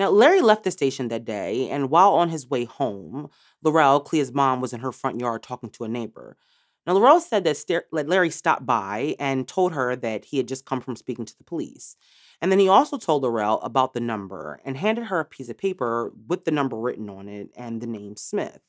Now, 0.00 0.08
Larry 0.08 0.40
left 0.40 0.64
the 0.64 0.70
station 0.70 1.08
that 1.08 1.26
day, 1.26 1.68
and 1.68 1.90
while 1.90 2.14
on 2.14 2.30
his 2.30 2.48
way 2.48 2.64
home, 2.64 3.28
Laurel, 3.62 4.00
Clea's 4.00 4.32
mom, 4.32 4.62
was 4.62 4.72
in 4.72 4.80
her 4.80 4.92
front 4.92 5.20
yard 5.20 5.42
talking 5.42 5.68
to 5.68 5.84
a 5.84 5.88
neighbor. 5.88 6.38
Now, 6.86 6.94
Laurel 6.94 7.20
said 7.20 7.44
that 7.44 7.84
Larry 7.92 8.30
stopped 8.30 8.64
by 8.64 9.14
and 9.18 9.46
told 9.46 9.74
her 9.74 9.94
that 9.96 10.24
he 10.24 10.38
had 10.38 10.48
just 10.48 10.64
come 10.64 10.80
from 10.80 10.96
speaking 10.96 11.26
to 11.26 11.36
the 11.36 11.44
police. 11.44 11.96
And 12.40 12.50
then 12.50 12.58
he 12.58 12.66
also 12.66 12.96
told 12.96 13.24
Laurel 13.24 13.60
about 13.60 13.92
the 13.92 14.00
number 14.00 14.62
and 14.64 14.78
handed 14.78 15.04
her 15.04 15.20
a 15.20 15.24
piece 15.26 15.50
of 15.50 15.58
paper 15.58 16.14
with 16.26 16.46
the 16.46 16.50
number 16.50 16.78
written 16.78 17.10
on 17.10 17.28
it 17.28 17.50
and 17.54 17.82
the 17.82 17.86
name 17.86 18.16
Smith. 18.16 18.60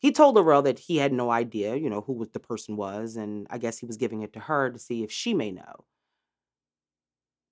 He 0.00 0.10
told 0.10 0.34
Laurel 0.34 0.62
that 0.62 0.80
he 0.80 0.96
had 0.96 1.12
no 1.12 1.30
idea, 1.30 1.76
you 1.76 1.88
know, 1.88 2.00
who 2.00 2.28
the 2.32 2.40
person 2.40 2.74
was, 2.74 3.14
and 3.14 3.46
I 3.48 3.58
guess 3.58 3.78
he 3.78 3.86
was 3.86 3.96
giving 3.96 4.22
it 4.22 4.32
to 4.32 4.40
her 4.40 4.70
to 4.70 4.78
see 4.80 5.04
if 5.04 5.12
she 5.12 5.34
may 5.34 5.52
know. 5.52 5.84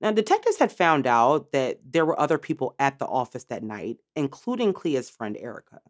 Now, 0.05 0.13
detectives 0.13 0.59
had 0.59 0.71
found 0.71 1.07
out 1.07 1.53
that 1.53 1.79
there 1.83 2.05
were 2.05 2.21
other 2.21 2.37
people 2.37 2.75
at 2.79 2.99
the 2.99 3.07
office 3.07 3.45
that 3.45 3.63
night, 3.63 4.01
including 4.15 4.75
Clea's 4.75 5.09
friend 5.09 5.35
Erica. 5.35 5.81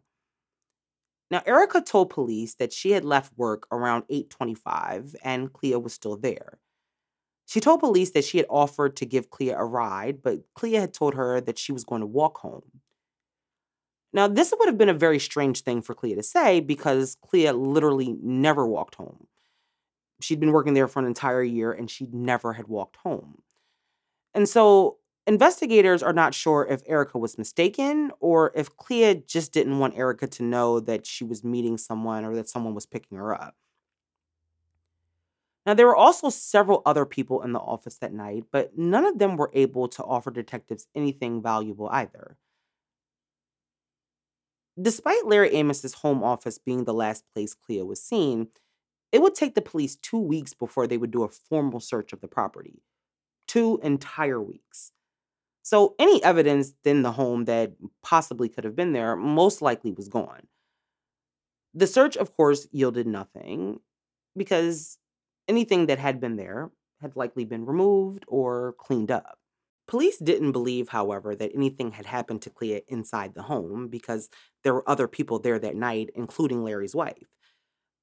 Now, 1.29 1.43
Erica 1.45 1.81
told 1.81 2.11
police 2.11 2.55
that 2.55 2.71
she 2.71 2.91
had 2.91 3.03
left 3.03 3.37
work 3.37 3.67
around 3.73 4.05
8:25 4.09 5.17
and 5.21 5.51
Clea 5.51 5.75
was 5.75 5.91
still 5.93 6.15
there. 6.15 6.59
She 7.45 7.59
told 7.59 7.81
police 7.81 8.11
that 8.11 8.23
she 8.23 8.37
had 8.37 8.47
offered 8.49 8.95
to 8.95 9.05
give 9.05 9.29
Clea 9.29 9.49
a 9.49 9.65
ride, 9.65 10.23
but 10.23 10.45
Clea 10.53 10.75
had 10.75 10.93
told 10.93 11.15
her 11.15 11.41
that 11.41 11.59
she 11.59 11.73
was 11.73 11.83
going 11.83 11.99
to 11.99 12.07
walk 12.07 12.37
home. 12.37 12.79
Now, 14.13 14.29
this 14.29 14.53
would 14.57 14.69
have 14.69 14.77
been 14.77 14.87
a 14.87 14.93
very 14.93 15.19
strange 15.19 15.63
thing 15.63 15.81
for 15.81 15.93
Clea 15.93 16.15
to 16.15 16.23
say 16.23 16.61
because 16.61 17.17
Clea 17.19 17.51
literally 17.51 18.15
never 18.21 18.65
walked 18.65 18.95
home. 18.95 19.27
She'd 20.21 20.39
been 20.39 20.53
working 20.53 20.73
there 20.73 20.87
for 20.87 20.99
an 20.99 21.05
entire 21.05 21.43
year 21.43 21.73
and 21.73 21.91
she 21.91 22.07
never 22.13 22.53
had 22.53 22.69
walked 22.69 22.95
home. 23.03 23.41
And 24.35 24.47
so 24.47 24.99
Investigators 25.27 26.03
are 26.03 26.13
not 26.13 26.35
sure 26.35 26.67
if 26.69 26.83
Erica 26.85 27.17
was 27.17 27.37
mistaken 27.37 28.11
or 28.19 28.51
if 28.53 28.75
Clea 28.77 29.23
just 29.25 29.51
didn't 29.51 29.79
want 29.79 29.97
Erica 29.97 30.27
to 30.27 30.43
know 30.43 30.79
that 30.79 31.07
she 31.07 31.23
was 31.23 31.43
meeting 31.43 31.79
someone 31.79 32.23
or 32.23 32.35
that 32.35 32.47
someone 32.47 32.75
was 32.75 32.85
picking 32.85 33.17
her 33.17 33.33
up. 33.33 33.55
Now, 35.65 35.73
there 35.73 35.87
were 35.87 35.95
also 35.95 36.29
several 36.29 36.83
other 36.85 37.05
people 37.05 37.41
in 37.41 37.53
the 37.53 37.59
office 37.59 37.97
that 37.97 38.13
night, 38.13 38.43
but 38.51 38.77
none 38.77 39.03
of 39.03 39.17
them 39.17 39.35
were 39.35 39.49
able 39.55 39.87
to 39.87 40.03
offer 40.03 40.29
detectives 40.29 40.85
anything 40.93 41.41
valuable 41.41 41.89
either. 41.91 42.37
Despite 44.79 45.25
Larry 45.25 45.55
Amos's 45.55 45.95
home 45.95 46.23
office 46.23 46.59
being 46.59 46.83
the 46.83 46.93
last 46.93 47.23
place 47.33 47.55
Clea 47.55 47.81
was 47.81 47.99
seen, 47.99 48.49
it 49.11 49.23
would 49.23 49.33
take 49.33 49.55
the 49.55 49.61
police 49.61 49.95
two 49.95 50.19
weeks 50.19 50.53
before 50.53 50.85
they 50.85 50.97
would 50.97 51.09
do 51.09 51.23
a 51.23 51.29
formal 51.29 51.79
search 51.79 52.13
of 52.13 52.21
the 52.21 52.27
property. 52.27 52.83
Two 53.47 53.79
entire 53.83 54.41
weeks. 54.41 54.91
So 55.61 55.95
any 55.97 56.23
evidence 56.23 56.73
in 56.83 57.01
the 57.01 57.13
home 57.13 57.45
that 57.45 57.73
possibly 58.03 58.49
could 58.49 58.63
have 58.63 58.75
been 58.75 58.93
there 58.93 59.15
most 59.15 59.61
likely 59.61 59.91
was 59.91 60.09
gone. 60.09 60.47
The 61.73 61.87
search, 61.87 62.15
of 62.15 62.35
course, 62.35 62.67
yielded 62.71 63.07
nothing 63.07 63.79
because 64.37 64.97
anything 65.47 65.87
that 65.87 65.99
had 65.99 66.19
been 66.19 66.35
there 66.35 66.71
had 67.01 67.15
likely 67.15 67.45
been 67.45 67.65
removed 67.65 68.23
or 68.27 68.75
cleaned 68.77 69.11
up. 69.11 69.39
Police 69.87 70.17
didn't 70.17 70.51
believe, 70.51 70.89
however, 70.89 71.35
that 71.35 71.51
anything 71.53 71.91
had 71.91 72.05
happened 72.07 72.41
to 72.43 72.49
Clea 72.49 72.81
inside 72.87 73.33
the 73.33 73.43
home 73.43 73.87
because 73.87 74.29
there 74.63 74.73
were 74.73 74.89
other 74.89 75.07
people 75.07 75.39
there 75.39 75.59
that 75.59 75.75
night, 75.75 76.09
including 76.15 76.63
Larry's 76.63 76.95
wife. 76.95 77.27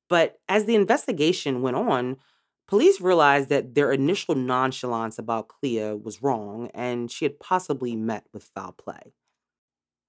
But 0.09 0.39
as 0.49 0.67
the 0.67 0.75
investigation 0.75 1.63
went 1.63 1.77
on, 1.77 2.19
police 2.67 3.01
realized 3.01 3.49
that 3.51 3.75
their 3.75 3.93
initial 3.93 4.35
nonchalance 4.35 5.19
about 5.19 5.49
Clea 5.49 5.95
was 5.95 6.23
wrong 6.23 6.71
and 6.75 7.11
she 7.11 7.25
had 7.25 7.39
possibly 7.41 7.97
met 7.97 8.27
with 8.33 8.51
foul 8.55 8.73
play. 8.73 9.13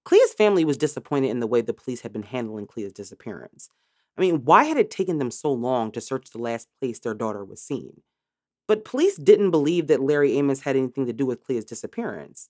Clea's 0.05 0.33
family 0.33 0.65
was 0.65 0.77
disappointed 0.77 1.29
in 1.29 1.39
the 1.39 1.47
way 1.47 1.61
the 1.61 1.73
police 1.73 2.01
had 2.01 2.11
been 2.13 2.23
handling 2.23 2.67
Clea's 2.67 2.93
disappearance. 2.93 3.69
I 4.17 4.21
mean, 4.21 4.43
why 4.45 4.65
had 4.65 4.77
it 4.77 4.91
taken 4.91 5.17
them 5.17 5.31
so 5.31 5.51
long 5.51 5.91
to 5.91 6.01
search 6.01 6.29
the 6.29 6.37
last 6.39 6.67
place 6.79 6.99
their 6.99 7.13
daughter 7.13 7.43
was 7.43 7.61
seen? 7.61 8.01
But 8.67 8.85
police 8.85 9.17
didn't 9.17 9.51
believe 9.51 9.87
that 9.87 10.01
Larry 10.01 10.37
Amos 10.37 10.61
had 10.61 10.75
anything 10.75 11.05
to 11.05 11.13
do 11.13 11.25
with 11.25 11.43
Clea's 11.43 11.65
disappearance. 11.65 12.49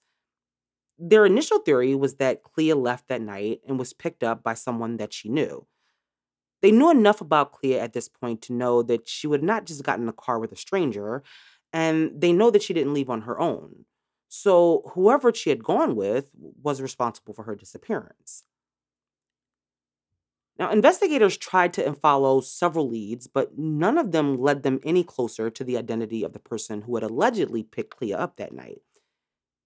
Their 0.97 1.25
initial 1.25 1.59
theory 1.59 1.95
was 1.95 2.15
that 2.15 2.43
Clea 2.43 2.73
left 2.73 3.07
that 3.07 3.21
night 3.21 3.61
and 3.67 3.77
was 3.79 3.93
picked 3.93 4.23
up 4.23 4.43
by 4.43 4.53
someone 4.55 4.97
that 4.97 5.13
she 5.13 5.29
knew. 5.29 5.67
They 6.63 6.71
knew 6.71 6.89
enough 6.89 7.19
about 7.21 7.51
Clea 7.51 7.77
at 7.77 7.91
this 7.91 8.07
point 8.07 8.41
to 8.43 8.53
know 8.53 8.81
that 8.83 9.07
she 9.07 9.27
would 9.27 9.43
not 9.43 9.65
just 9.65 9.83
got 9.83 9.99
in 9.99 10.07
a 10.07 10.13
car 10.13 10.39
with 10.39 10.53
a 10.53 10.55
stranger, 10.55 11.21
and 11.73 12.11
they 12.19 12.31
know 12.31 12.49
that 12.49 12.63
she 12.63 12.73
didn't 12.73 12.93
leave 12.93 13.09
on 13.09 13.23
her 13.23 13.37
own. 13.37 13.85
So 14.29 14.89
whoever 14.93 15.33
she 15.33 15.49
had 15.49 15.63
gone 15.63 15.95
with 15.95 16.31
was 16.33 16.81
responsible 16.81 17.33
for 17.33 17.43
her 17.43 17.55
disappearance. 17.55 18.45
Now, 20.57 20.71
investigators 20.71 21.35
tried 21.35 21.73
to 21.73 21.93
follow 21.93 22.39
several 22.39 22.89
leads, 22.89 23.27
but 23.27 23.57
none 23.57 23.97
of 23.97 24.13
them 24.13 24.37
led 24.37 24.63
them 24.63 24.79
any 24.85 25.03
closer 25.03 25.49
to 25.49 25.63
the 25.65 25.77
identity 25.77 26.23
of 26.23 26.31
the 26.31 26.39
person 26.39 26.83
who 26.83 26.95
had 26.95 27.03
allegedly 27.03 27.63
picked 27.63 27.97
Clea 27.97 28.13
up 28.13 28.37
that 28.37 28.53
night. 28.53 28.81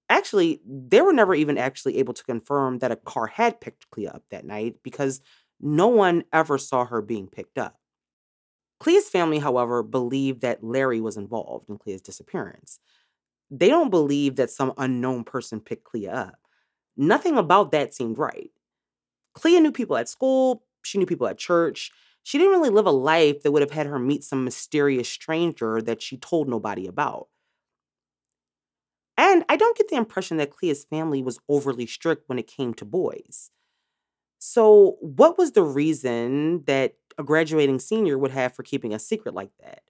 Actually, 0.09 0.61
they 0.65 1.01
were 1.01 1.13
never 1.13 1.35
even 1.35 1.57
actually 1.57 1.97
able 1.97 2.13
to 2.13 2.23
confirm 2.23 2.79
that 2.79 2.91
a 2.91 2.95
car 2.95 3.27
had 3.27 3.61
picked 3.61 3.89
Clea 3.91 4.07
up 4.07 4.23
that 4.31 4.45
night 4.45 4.77
because 4.81 5.21
no 5.59 5.87
one 5.87 6.23
ever 6.31 6.57
saw 6.57 6.85
her 6.85 7.01
being 7.01 7.27
picked 7.27 7.57
up. 7.57 7.77
Clea's 8.79 9.09
family, 9.09 9.39
however, 9.39 9.81
believed 9.81 10.41
that 10.41 10.63
Larry 10.63 11.01
was 11.01 11.17
involved 11.17 11.69
in 11.69 11.77
Clea's 11.77 12.01
disappearance. 12.01 12.79
They 13.49 13.69
don't 13.69 13.89
believe 13.89 14.35
that 14.35 14.51
some 14.51 14.73
unknown 14.77 15.23
person 15.23 15.59
picked 15.61 15.85
Clea 15.85 16.09
up. 16.09 16.35
Nothing 16.97 17.37
about 17.37 17.71
that 17.71 17.93
seemed 17.93 18.17
right. 18.17 18.51
Clea 19.33 19.59
knew 19.59 19.71
people 19.71 19.97
at 19.97 20.09
school, 20.09 20.63
she 20.83 20.97
knew 20.97 21.05
people 21.05 21.27
at 21.27 21.37
church. 21.37 21.91
She 22.23 22.37
didn't 22.37 22.53
really 22.53 22.69
live 22.69 22.85
a 22.85 22.91
life 22.91 23.43
that 23.43 23.51
would 23.51 23.61
have 23.61 23.71
had 23.71 23.87
her 23.87 23.99
meet 23.99 24.23
some 24.23 24.43
mysterious 24.43 25.09
stranger 25.09 25.81
that 25.81 26.01
she 26.01 26.17
told 26.17 26.49
nobody 26.49 26.87
about. 26.87 27.27
And 29.17 29.43
I 29.49 29.57
don't 29.57 29.77
get 29.77 29.89
the 29.89 29.95
impression 29.95 30.37
that 30.37 30.51
Clea's 30.51 30.85
family 30.85 31.21
was 31.21 31.39
overly 31.49 31.87
strict 31.87 32.29
when 32.29 32.39
it 32.39 32.47
came 32.47 32.73
to 32.75 32.85
boys. 32.85 33.51
So, 34.39 34.97
what 35.01 35.37
was 35.37 35.51
the 35.53 35.63
reason 35.63 36.63
that 36.65 36.95
a 37.17 37.23
graduating 37.23 37.79
senior 37.79 38.17
would 38.17 38.31
have 38.31 38.53
for 38.55 38.63
keeping 38.63 38.93
a 38.93 38.99
secret 38.99 39.33
like 39.33 39.51
that? 39.59 39.81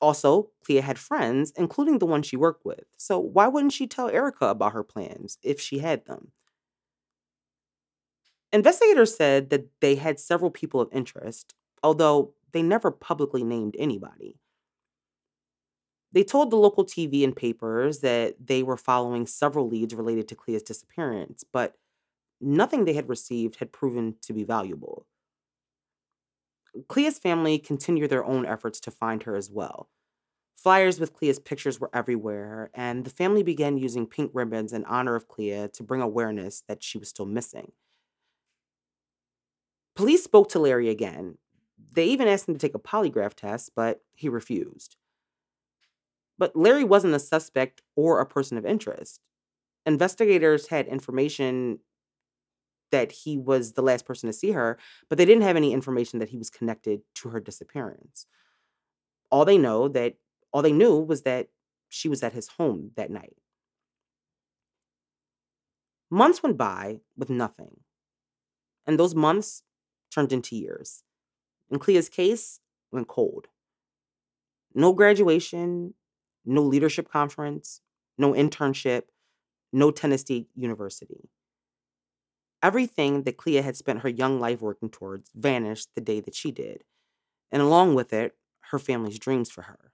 Also, 0.00 0.50
Clea 0.64 0.76
had 0.76 0.98
friends, 0.98 1.52
including 1.56 1.98
the 1.98 2.06
one 2.06 2.22
she 2.22 2.36
worked 2.36 2.64
with. 2.64 2.84
So, 2.96 3.18
why 3.18 3.48
wouldn't 3.48 3.72
she 3.72 3.86
tell 3.86 4.08
Erica 4.08 4.46
about 4.46 4.72
her 4.72 4.84
plans 4.84 5.38
if 5.42 5.60
she 5.60 5.78
had 5.80 6.04
them? 6.06 6.32
Investigators 8.52 9.14
said 9.16 9.48
that 9.50 9.68
they 9.80 9.94
had 9.94 10.20
several 10.20 10.50
people 10.50 10.80
of 10.82 10.92
interest, 10.92 11.54
although 11.82 12.34
they 12.52 12.62
never 12.62 12.90
publicly 12.90 13.42
named 13.44 13.74
anybody. 13.78 14.38
They 16.12 16.24
told 16.24 16.50
the 16.50 16.56
local 16.56 16.84
TV 16.84 17.22
and 17.24 17.36
papers 17.36 18.00
that 18.00 18.36
they 18.46 18.62
were 18.62 18.76
following 18.76 19.26
several 19.26 19.68
leads 19.68 19.94
related 19.94 20.28
to 20.28 20.34
Clea's 20.34 20.62
disappearance, 20.62 21.44
but 21.44 21.76
nothing 22.40 22.84
they 22.84 22.94
had 22.94 23.08
received 23.08 23.56
had 23.56 23.72
proven 23.72 24.16
to 24.22 24.32
be 24.32 24.44
valuable. 24.44 25.06
Clea's 26.88 27.18
family 27.18 27.58
continued 27.58 28.10
their 28.10 28.24
own 28.24 28.46
efforts 28.46 28.80
to 28.80 28.90
find 28.90 29.24
her 29.24 29.34
as 29.36 29.50
well. 29.50 29.88
Flyers 30.56 30.98
with 30.98 31.14
Clea's 31.14 31.38
pictures 31.38 31.80
were 31.80 31.90
everywhere, 31.94 32.70
and 32.74 33.04
the 33.04 33.10
family 33.10 33.42
began 33.42 33.78
using 33.78 34.06
pink 34.06 34.32
ribbons 34.34 34.72
in 34.72 34.84
honor 34.84 35.14
of 35.14 35.28
Clea 35.28 35.68
to 35.72 35.82
bring 35.82 36.02
awareness 36.02 36.62
that 36.66 36.82
she 36.82 36.98
was 36.98 37.08
still 37.08 37.26
missing. 37.26 37.72
Police 39.94 40.24
spoke 40.24 40.48
to 40.50 40.58
Larry 40.58 40.88
again. 40.88 41.38
They 41.92 42.06
even 42.06 42.28
asked 42.28 42.48
him 42.48 42.54
to 42.54 42.60
take 42.60 42.74
a 42.74 42.80
polygraph 42.80 43.34
test, 43.34 43.72
but 43.74 44.02
he 44.14 44.28
refused. 44.28 44.96
But 46.38 46.54
Larry 46.54 46.84
wasn't 46.84 47.14
a 47.14 47.20
suspect 47.20 47.82
or 47.96 48.20
a 48.20 48.26
person 48.26 48.58
of 48.58 48.66
interest. 48.66 49.20
Investigators 49.86 50.68
had 50.68 50.86
information 50.86 51.80
that 52.90 53.12
he 53.12 53.36
was 53.36 53.72
the 53.72 53.82
last 53.82 54.04
person 54.06 54.28
to 54.28 54.32
see 54.32 54.52
her, 54.52 54.78
but 55.08 55.18
they 55.18 55.24
didn't 55.24 55.42
have 55.42 55.56
any 55.56 55.72
information 55.72 56.18
that 56.18 56.30
he 56.30 56.38
was 56.38 56.50
connected 56.50 57.02
to 57.16 57.28
her 57.30 57.40
disappearance. 57.40 58.26
All 59.30 59.44
they 59.44 59.58
know 59.58 59.88
that 59.88 60.14
all 60.52 60.62
they 60.62 60.72
knew 60.72 60.98
was 60.98 61.22
that 61.22 61.48
she 61.88 62.08
was 62.08 62.22
at 62.22 62.32
his 62.32 62.48
home 62.48 62.92
that 62.96 63.10
night. 63.10 63.36
Months 66.10 66.42
went 66.42 66.56
by 66.56 67.00
with 67.16 67.28
nothing. 67.28 67.80
And 68.86 68.98
those 68.98 69.14
months 69.14 69.62
turned 70.10 70.32
into 70.32 70.56
years. 70.56 71.02
In 71.70 71.78
Clea's 71.78 72.08
case, 72.08 72.60
went 72.90 73.08
cold. 73.08 73.48
No 74.74 74.92
graduation, 74.94 75.94
no 76.44 76.62
leadership 76.62 77.10
conference, 77.10 77.82
no 78.16 78.32
internship, 78.32 79.02
no 79.72 79.90
Tennessee 79.90 80.48
University. 80.54 81.28
Everything 82.62 83.22
that 83.22 83.36
Clea 83.36 83.56
had 83.56 83.76
spent 83.76 84.00
her 84.00 84.08
young 84.08 84.40
life 84.40 84.60
working 84.60 84.90
towards 84.90 85.30
vanished 85.34 85.88
the 85.94 86.00
day 86.00 86.20
that 86.20 86.34
she 86.34 86.50
did, 86.50 86.82
and 87.52 87.62
along 87.62 87.94
with 87.94 88.12
it, 88.12 88.34
her 88.70 88.78
family's 88.78 89.18
dreams 89.18 89.50
for 89.50 89.62
her. 89.62 89.92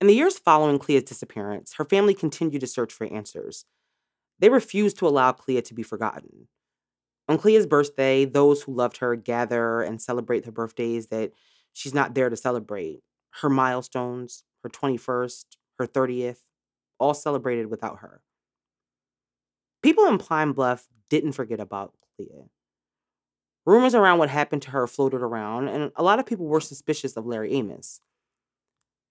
In 0.00 0.08
the 0.08 0.14
years 0.14 0.38
following 0.38 0.78
Clea's 0.78 1.04
disappearance, 1.04 1.74
her 1.74 1.84
family 1.84 2.12
continued 2.12 2.60
to 2.60 2.66
search 2.66 2.92
for 2.92 3.06
answers. 3.06 3.64
They 4.38 4.48
refused 4.48 4.98
to 4.98 5.06
allow 5.06 5.32
Clea 5.32 5.62
to 5.62 5.74
be 5.74 5.84
forgotten. 5.84 6.48
On 7.28 7.38
Clea's 7.38 7.66
birthday, 7.66 8.24
those 8.24 8.62
who 8.62 8.74
loved 8.74 8.96
her 8.98 9.14
gather 9.14 9.80
and 9.80 10.02
celebrate 10.02 10.44
her 10.44 10.52
birthdays 10.52 11.06
that 11.06 11.32
she's 11.72 11.94
not 11.94 12.14
there 12.14 12.28
to 12.28 12.36
celebrate. 12.36 13.00
Her 13.40 13.48
milestones, 13.48 14.44
her 14.62 14.68
21st, 14.68 15.44
her 15.78 15.86
30th, 15.86 16.40
all 16.98 17.14
celebrated 17.14 17.66
without 17.70 18.00
her. 18.00 18.22
People 19.82 20.06
in 20.06 20.18
Pine 20.18 20.52
Bluff 20.52 20.86
didn't 21.10 21.32
forget 21.32 21.60
about 21.60 21.94
Clea. 22.16 22.46
Rumors 23.64 23.94
around 23.94 24.18
what 24.18 24.30
happened 24.30 24.62
to 24.62 24.70
her 24.70 24.86
floated 24.86 25.22
around, 25.22 25.68
and 25.68 25.92
a 25.96 26.02
lot 26.02 26.18
of 26.18 26.26
people 26.26 26.46
were 26.46 26.60
suspicious 26.60 27.16
of 27.16 27.26
Larry 27.26 27.52
Amos. 27.52 28.00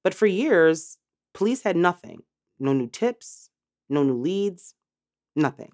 But 0.03 0.13
for 0.13 0.25
years, 0.25 0.97
police 1.33 1.63
had 1.63 1.75
nothing 1.75 2.23
no 2.59 2.73
new 2.73 2.87
tips, 2.87 3.49
no 3.89 4.03
new 4.03 4.21
leads, 4.21 4.75
nothing. 5.35 5.71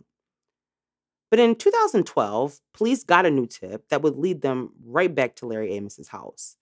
But 1.30 1.40
in 1.40 1.56
2012, 1.56 2.62
police 2.74 3.04
got 3.04 3.26
a 3.26 3.32
new 3.32 3.46
tip 3.46 3.90
that 3.90 4.02
would 4.02 4.18
lead 4.18 4.42
them 4.42 4.72
right 4.86 5.14
back 5.14 5.36
to 5.36 5.46
Larry 5.46 5.76
Amos's 5.76 6.08
house. 6.08 6.56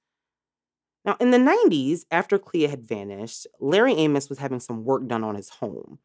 Now, 1.05 1.15
in 1.19 1.29
the 1.29 1.37
90s, 1.37 2.05
after 2.09 2.39
Clea 2.39 2.63
had 2.63 2.81
vanished, 2.81 3.45
Larry 3.59 3.93
Amos 3.93 4.27
was 4.27 4.39
having 4.39 4.59
some 4.59 4.83
work 4.83 5.05
done 5.07 5.23
on 5.23 5.35
his 5.35 5.49
home. 5.49 5.99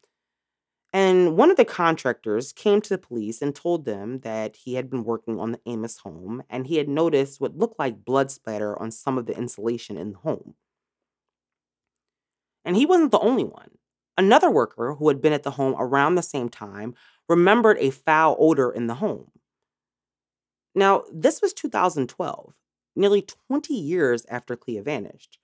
And 0.93 1.37
one 1.37 1.49
of 1.49 1.57
the 1.57 1.63
contractors 1.65 2.51
came 2.51 2.81
to 2.81 2.89
the 2.89 2.97
police 2.97 3.41
and 3.41 3.55
told 3.55 3.85
them 3.85 4.19
that 4.19 4.57
he 4.57 4.75
had 4.75 4.89
been 4.89 5.05
working 5.05 5.39
on 5.39 5.53
the 5.53 5.61
Amos 5.65 5.99
home 5.99 6.43
and 6.49 6.67
he 6.67 6.77
had 6.77 6.89
noticed 6.89 7.39
what 7.39 7.57
looked 7.57 7.79
like 7.79 8.03
blood 8.03 8.29
splatter 8.29 8.79
on 8.81 8.91
some 8.91 9.17
of 9.17 9.25
the 9.25 9.37
insulation 9.37 9.97
in 9.97 10.11
the 10.11 10.17
home. 10.19 10.55
And 12.65 12.75
he 12.75 12.85
wasn't 12.85 13.11
the 13.11 13.19
only 13.19 13.45
one. 13.45 13.71
Another 14.17 14.51
worker 14.51 14.95
who 14.95 15.07
had 15.07 15.21
been 15.21 15.33
at 15.33 15.43
the 15.43 15.51
home 15.51 15.75
around 15.79 16.15
the 16.15 16.21
same 16.21 16.49
time 16.49 16.93
remembered 17.29 17.77
a 17.79 17.89
foul 17.89 18.35
odor 18.37 18.69
in 18.69 18.87
the 18.87 18.95
home. 18.95 19.31
Now, 20.75 21.03
this 21.11 21.41
was 21.41 21.53
2012, 21.53 22.53
nearly 22.95 23.21
20 23.21 23.73
years 23.73 24.25
after 24.29 24.55
Clea 24.55 24.79
vanished. 24.81 25.39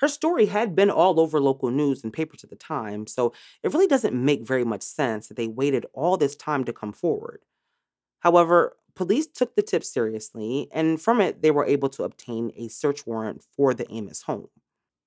Her 0.00 0.08
story 0.08 0.46
had 0.46 0.74
been 0.74 0.90
all 0.90 1.20
over 1.20 1.38
local 1.40 1.70
news 1.70 2.02
and 2.02 2.10
papers 2.10 2.42
at 2.42 2.48
the 2.48 2.56
time, 2.56 3.06
so 3.06 3.34
it 3.62 3.72
really 3.72 3.86
doesn't 3.86 4.14
make 4.14 4.46
very 4.46 4.64
much 4.64 4.80
sense 4.80 5.28
that 5.28 5.36
they 5.36 5.46
waited 5.46 5.84
all 5.92 6.16
this 6.16 6.34
time 6.34 6.64
to 6.64 6.72
come 6.72 6.92
forward. 6.92 7.42
However, 8.20 8.78
police 8.94 9.26
took 9.26 9.54
the 9.54 9.62
tip 9.62 9.84
seriously, 9.84 10.68
and 10.72 11.00
from 11.00 11.20
it, 11.20 11.42
they 11.42 11.50
were 11.50 11.66
able 11.66 11.90
to 11.90 12.04
obtain 12.04 12.50
a 12.56 12.68
search 12.68 13.06
warrant 13.06 13.44
for 13.54 13.74
the 13.74 13.90
Amos 13.92 14.22
home. 14.22 14.48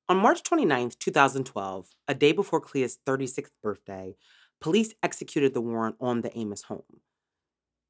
On 0.08 0.18
March 0.18 0.44
29, 0.44 0.92
2012, 1.00 1.88
a 2.08 2.14
day 2.14 2.32
before 2.32 2.62
Clea's 2.62 3.00
36th 3.08 3.50
birthday, 3.64 4.16
police 4.62 4.94
executed 5.02 5.56
the 5.56 5.62
warrant 5.62 5.96
on 6.00 6.22
the 6.22 6.38
Amos 6.38 6.64
home. 6.64 7.02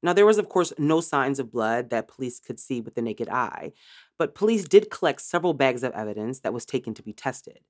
Now, 0.04 0.12
there 0.12 0.26
was, 0.26 0.36
of 0.36 0.50
course, 0.50 0.70
no 0.76 1.00
signs 1.00 1.38
of 1.38 1.50
blood 1.50 1.88
that 1.88 2.08
police 2.08 2.38
could 2.38 2.60
see 2.60 2.82
with 2.82 2.94
the 2.94 3.00
naked 3.00 3.30
eye, 3.30 3.72
but 4.18 4.34
police 4.34 4.68
did 4.68 4.90
collect 4.90 5.22
several 5.22 5.54
bags 5.54 5.82
of 5.82 5.94
evidence 5.94 6.40
that 6.40 6.52
was 6.52 6.66
taken 6.66 6.92
to 6.92 7.02
be 7.02 7.14
tested. 7.14 7.60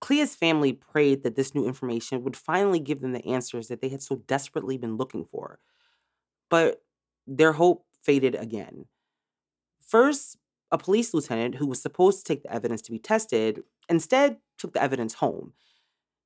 Clea's 0.00 0.36
family 0.36 0.72
prayed 0.72 1.24
that 1.24 1.34
this 1.34 1.52
new 1.52 1.66
information 1.66 2.22
would 2.22 2.36
finally 2.36 2.78
give 2.78 3.00
them 3.00 3.10
the 3.10 3.26
answers 3.26 3.66
that 3.66 3.80
they 3.80 3.88
had 3.88 4.00
so 4.00 4.22
desperately 4.28 4.78
been 4.78 4.96
looking 4.96 5.24
for. 5.24 5.58
But 6.50 6.84
their 7.26 7.54
hope 7.54 7.84
faded 8.00 8.36
again. 8.36 8.84
First, 9.84 10.36
a 10.70 10.78
police 10.78 11.12
lieutenant 11.12 11.56
who 11.56 11.66
was 11.66 11.82
supposed 11.82 12.18
to 12.18 12.24
take 12.32 12.44
the 12.44 12.52
evidence 12.52 12.80
to 12.82 12.92
be 12.92 13.00
tested 13.00 13.64
instead 13.88 14.36
took 14.56 14.72
the 14.72 14.82
evidence 14.82 15.14
home. 15.14 15.52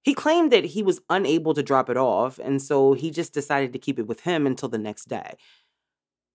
He 0.02 0.14
claimed 0.14 0.52
that 0.52 0.66
he 0.66 0.82
was 0.82 1.00
unable 1.11 1.54
to 1.54 1.62
drop 1.62 1.90
it 1.90 1.96
off, 1.96 2.38
and 2.38 2.62
so 2.62 2.92
he 2.94 3.11
just 3.11 3.34
decided 3.34 3.72
to 3.72 3.78
keep 3.78 3.98
it 3.98 4.06
with 4.06 4.20
him 4.20 4.46
until 4.46 4.68
the 4.68 4.78
next 4.78 5.08
day. 5.08 5.34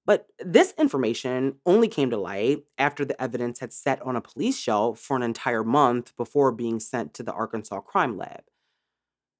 But 0.05 0.27
this 0.39 0.73
information 0.77 1.55
only 1.65 1.87
came 1.87 2.09
to 2.09 2.17
light 2.17 2.63
after 2.77 3.05
the 3.05 3.19
evidence 3.21 3.59
had 3.59 3.71
sat 3.71 4.01
on 4.01 4.15
a 4.15 4.21
police 4.21 4.59
shelf 4.59 4.99
for 4.99 5.15
an 5.15 5.23
entire 5.23 5.63
month 5.63 6.15
before 6.17 6.51
being 6.51 6.79
sent 6.79 7.13
to 7.13 7.23
the 7.23 7.31
Arkansas 7.31 7.79
Crime 7.81 8.17
Lab. 8.17 8.43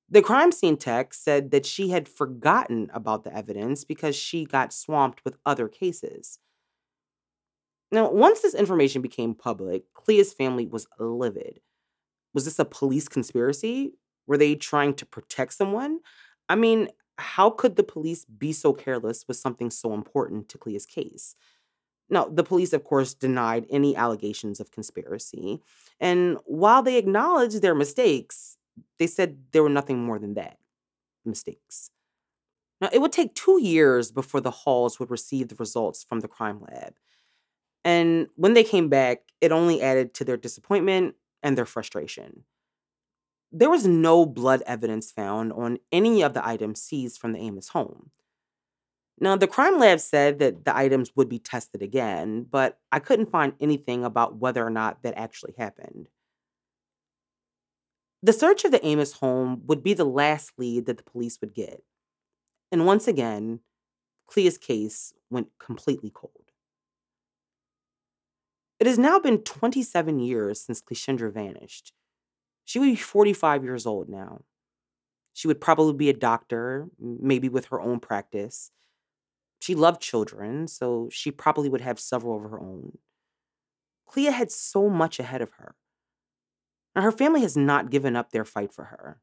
The 0.10 0.22
crime 0.22 0.52
scene 0.52 0.78
tech 0.78 1.14
said 1.14 1.52
that 1.52 1.66
she 1.66 1.90
had 1.90 2.08
forgotten 2.08 2.90
about 2.94 3.24
the 3.24 3.36
evidence 3.36 3.84
because 3.84 4.16
she 4.16 4.46
got 4.46 4.72
swamped 4.72 5.26
with 5.26 5.38
other 5.46 5.68
cases. 5.68 6.40
Now, 7.92 8.12
once 8.12 8.42
this 8.42 8.56
information 8.56 9.02
became 9.02 9.36
public, 9.36 9.84
Clea's 9.94 10.34
family 10.34 10.66
was 10.66 10.88
livid. 10.98 11.60
Was 12.34 12.46
this 12.46 12.60
a 12.60 12.66
police 12.66 13.08
conspiracy? 13.08 13.94
Were 14.28 14.38
they 14.38 14.56
trying 14.56 14.94
to 14.96 15.06
protect 15.06 15.54
someone? 15.54 16.00
I 16.50 16.56
mean, 16.56 16.90
how 17.18 17.50
could 17.50 17.76
the 17.76 17.84
police 17.84 18.26
be 18.26 18.54
so 18.54 18.74
careless 18.74 19.26
with 19.28 19.38
something 19.38 19.70
so 19.70 19.94
important 19.94 20.50
to 20.50 20.58
Clea's 20.58 20.86
case? 20.86 21.36
Now, 22.10 22.26
the 22.26 22.44
police, 22.44 22.74
of 22.74 22.84
course, 22.84 23.14
denied 23.14 23.66
any 23.70 23.96
allegations 23.96 24.60
of 24.60 24.72
conspiracy. 24.72 25.62
And 26.00 26.38
while 26.46 26.84
they 26.84 26.98
acknowledged 26.98 27.62
their 27.62 27.76
mistakes, 27.76 28.58
they 29.00 29.08
said 29.08 29.38
there 29.52 29.64
were 29.64 29.70
nothing 29.70 30.04
more 30.04 30.20
than 30.20 30.34
that 30.36 30.58
mistakes. 31.26 31.90
Now, 32.82 32.90
it 32.92 33.00
would 33.00 33.14
take 33.14 33.34
two 33.34 33.62
years 33.62 34.12
before 34.12 34.42
the 34.42 34.52
Halls 34.52 35.00
would 35.00 35.10
receive 35.10 35.48
the 35.48 35.56
results 35.56 36.04
from 36.04 36.20
the 36.20 36.28
crime 36.28 36.62
lab. 36.62 36.96
And 37.86 38.28
when 38.36 38.54
they 38.54 38.64
came 38.64 38.90
back, 38.90 39.20
it 39.42 39.52
only 39.52 39.82
added 39.82 40.14
to 40.16 40.26
their 40.26 40.38
disappointment 40.38 41.16
and 41.42 41.58
their 41.58 41.66
frustration. 41.66 42.44
There 43.56 43.70
was 43.70 43.86
no 43.86 44.26
blood 44.26 44.64
evidence 44.66 45.12
found 45.12 45.54
on 45.54 45.78
any 45.92 46.24
of 46.24 46.34
the 46.34 46.46
items 46.46 46.82
seized 46.82 47.22
from 47.22 47.34
the 47.34 47.40
Amos 47.40 47.70
home. 47.70 48.10
Now, 49.20 49.36
the 49.36 49.48
crime 49.48 49.78
lab 49.78 50.00
said 50.00 50.40
that 50.40 50.66
the 50.66 50.76
items 50.76 51.12
would 51.16 51.30
be 51.30 51.38
tested 51.38 51.84
again, 51.84 52.48
but 52.50 52.80
I 52.92 52.98
couldn't 52.98 53.32
find 53.32 53.54
anything 53.62 54.04
about 54.04 54.38
whether 54.38 54.66
or 54.66 54.72
not 54.72 55.04
that 55.04 55.14
actually 55.16 55.54
happened. 55.56 56.10
The 58.24 58.34
search 58.34 58.66
of 58.66 58.72
the 58.72 58.84
Amos 58.84 59.14
home 59.14 59.62
would 59.68 59.84
be 59.84 59.94
the 59.94 60.04
last 60.04 60.54
lead 60.58 60.88
that 60.88 60.98
the 60.98 61.04
police 61.04 61.40
would 61.40 61.54
get. 61.54 61.84
And 62.72 62.88
once 62.88 63.08
again, 63.08 63.60
Clea's 64.26 64.58
case 64.58 65.14
went 65.30 65.50
completely 65.60 66.10
cold. 66.10 66.52
It 68.80 68.88
has 68.88 68.98
now 68.98 69.20
been 69.20 69.44
27 69.44 70.20
years 70.20 70.60
since 70.60 70.82
Cleashindra 70.82 71.32
vanished, 71.32 71.94
she 72.66 72.80
would 72.80 72.86
be 72.86 72.96
45 72.96 73.64
years 73.64 73.86
old 73.86 74.10
now. 74.10 74.42
She 75.34 75.48
would 75.48 75.60
probably 75.60 75.94
be 75.94 76.10
a 76.10 76.14
doctor, 76.14 76.88
maybe 77.00 77.50
with 77.50 77.66
her 77.66 77.82
own 77.82 78.00
practice. 78.00 78.72
She 79.60 79.76
loved 79.76 80.02
children, 80.02 80.68
so 80.68 81.10
she 81.12 81.32
probably 81.32 81.70
would 81.70 81.82
have 81.82 82.00
several 82.00 82.36
of 82.38 82.52
her 82.52 82.60
own. 82.60 82.98
Clea 84.06 84.26
had 84.26 84.52
so 84.52 84.90
much 84.90 85.20
ahead 85.20 85.42
of 85.42 85.54
her. 85.54 85.76
And 86.96 87.04
her 87.04 87.12
family 87.12 87.42
has 87.42 87.58
not 87.58 87.90
given 87.90 88.16
up 88.16 88.32
their 88.32 88.46
fight 88.46 88.72
for 88.72 88.86
her, 88.86 89.20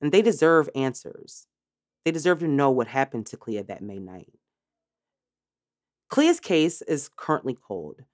and 0.00 0.10
they 0.10 0.22
deserve 0.22 0.70
answers. 0.74 1.46
They 2.04 2.10
deserve 2.10 2.38
to 2.40 2.48
know 2.48 2.70
what 2.70 2.88
happened 2.88 3.26
to 3.26 3.36
Clea 3.36 3.62
that 3.62 3.82
May 3.82 3.98
night. 3.98 4.32
Clea's 6.08 6.40
case 6.40 6.80
is 6.82 7.10
currently 7.14 7.56
cold, 7.60 8.04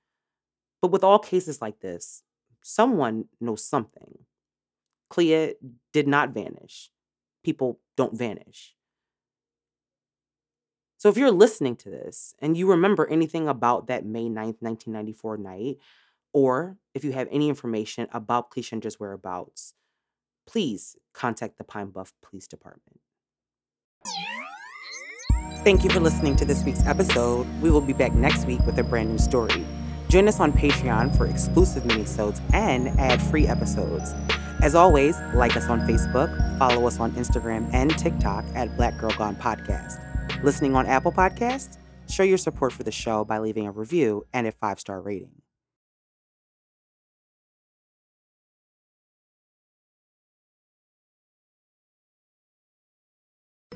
but 0.83 0.90
with 0.90 1.04
all 1.04 1.18
cases 1.18 1.62
like 1.62 1.81
this, 1.81 2.22
someone 2.62 3.26
knows 3.40 3.64
something. 3.64 4.18
Clea 5.10 5.54
did 5.92 6.06
not 6.06 6.30
vanish. 6.30 6.90
People 7.44 7.80
don't 7.96 8.16
vanish. 8.16 8.74
So 10.98 11.08
if 11.08 11.16
you're 11.16 11.30
listening 11.30 11.76
to 11.76 11.90
this 11.90 12.34
and 12.40 12.56
you 12.56 12.68
remember 12.68 13.06
anything 13.08 13.48
about 13.48 13.86
that 13.86 14.04
May 14.04 14.24
9th, 14.24 14.60
1994 14.60 15.36
night, 15.36 15.78
or 16.32 16.76
if 16.92 17.04
you 17.04 17.12
have 17.12 17.28
any 17.30 17.48
information 17.48 18.08
about 18.12 18.50
Cleashindra's 18.50 18.98
whereabouts, 18.98 19.74
please 20.46 20.96
contact 21.14 21.56
the 21.56 21.64
Pine 21.64 21.90
Bluff 21.90 22.12
Police 22.20 22.48
Department. 22.48 23.00
Thank 25.64 25.84
you 25.84 25.90
for 25.90 26.00
listening 26.00 26.34
to 26.36 26.44
this 26.44 26.64
week's 26.64 26.84
episode. 26.84 27.46
We 27.60 27.70
will 27.70 27.80
be 27.80 27.92
back 27.92 28.14
next 28.14 28.46
week 28.46 28.64
with 28.66 28.78
a 28.78 28.82
brand 28.82 29.10
new 29.10 29.18
story. 29.18 29.64
Join 30.08 30.26
us 30.26 30.40
on 30.40 30.52
Patreon 30.52 31.16
for 31.16 31.26
exclusive 31.26 31.82
minisodes 31.84 32.40
and 32.52 32.88
ad-free 32.98 33.46
episodes. 33.46 34.14
As 34.60 34.74
always, 34.74 35.20
like 35.34 35.56
us 35.56 35.68
on 35.68 35.86
Facebook, 35.86 36.58
follow 36.58 36.86
us 36.86 36.98
on 36.98 37.12
Instagram 37.12 37.70
and 37.72 37.96
TikTok 37.96 38.44
at 38.54 38.76
Black 38.76 38.98
Girl 38.98 39.12
Gone 39.12 39.36
Podcast. 39.36 40.02
Listening 40.42 40.74
on 40.74 40.86
Apple 40.86 41.12
Podcasts? 41.12 41.78
Show 42.08 42.24
your 42.24 42.38
support 42.38 42.72
for 42.72 42.82
the 42.82 42.90
show 42.90 43.24
by 43.24 43.38
leaving 43.38 43.66
a 43.66 43.70
review 43.70 44.24
and 44.32 44.46
a 44.46 44.52
five 44.52 44.80
star 44.80 45.00
rating. 45.00 45.30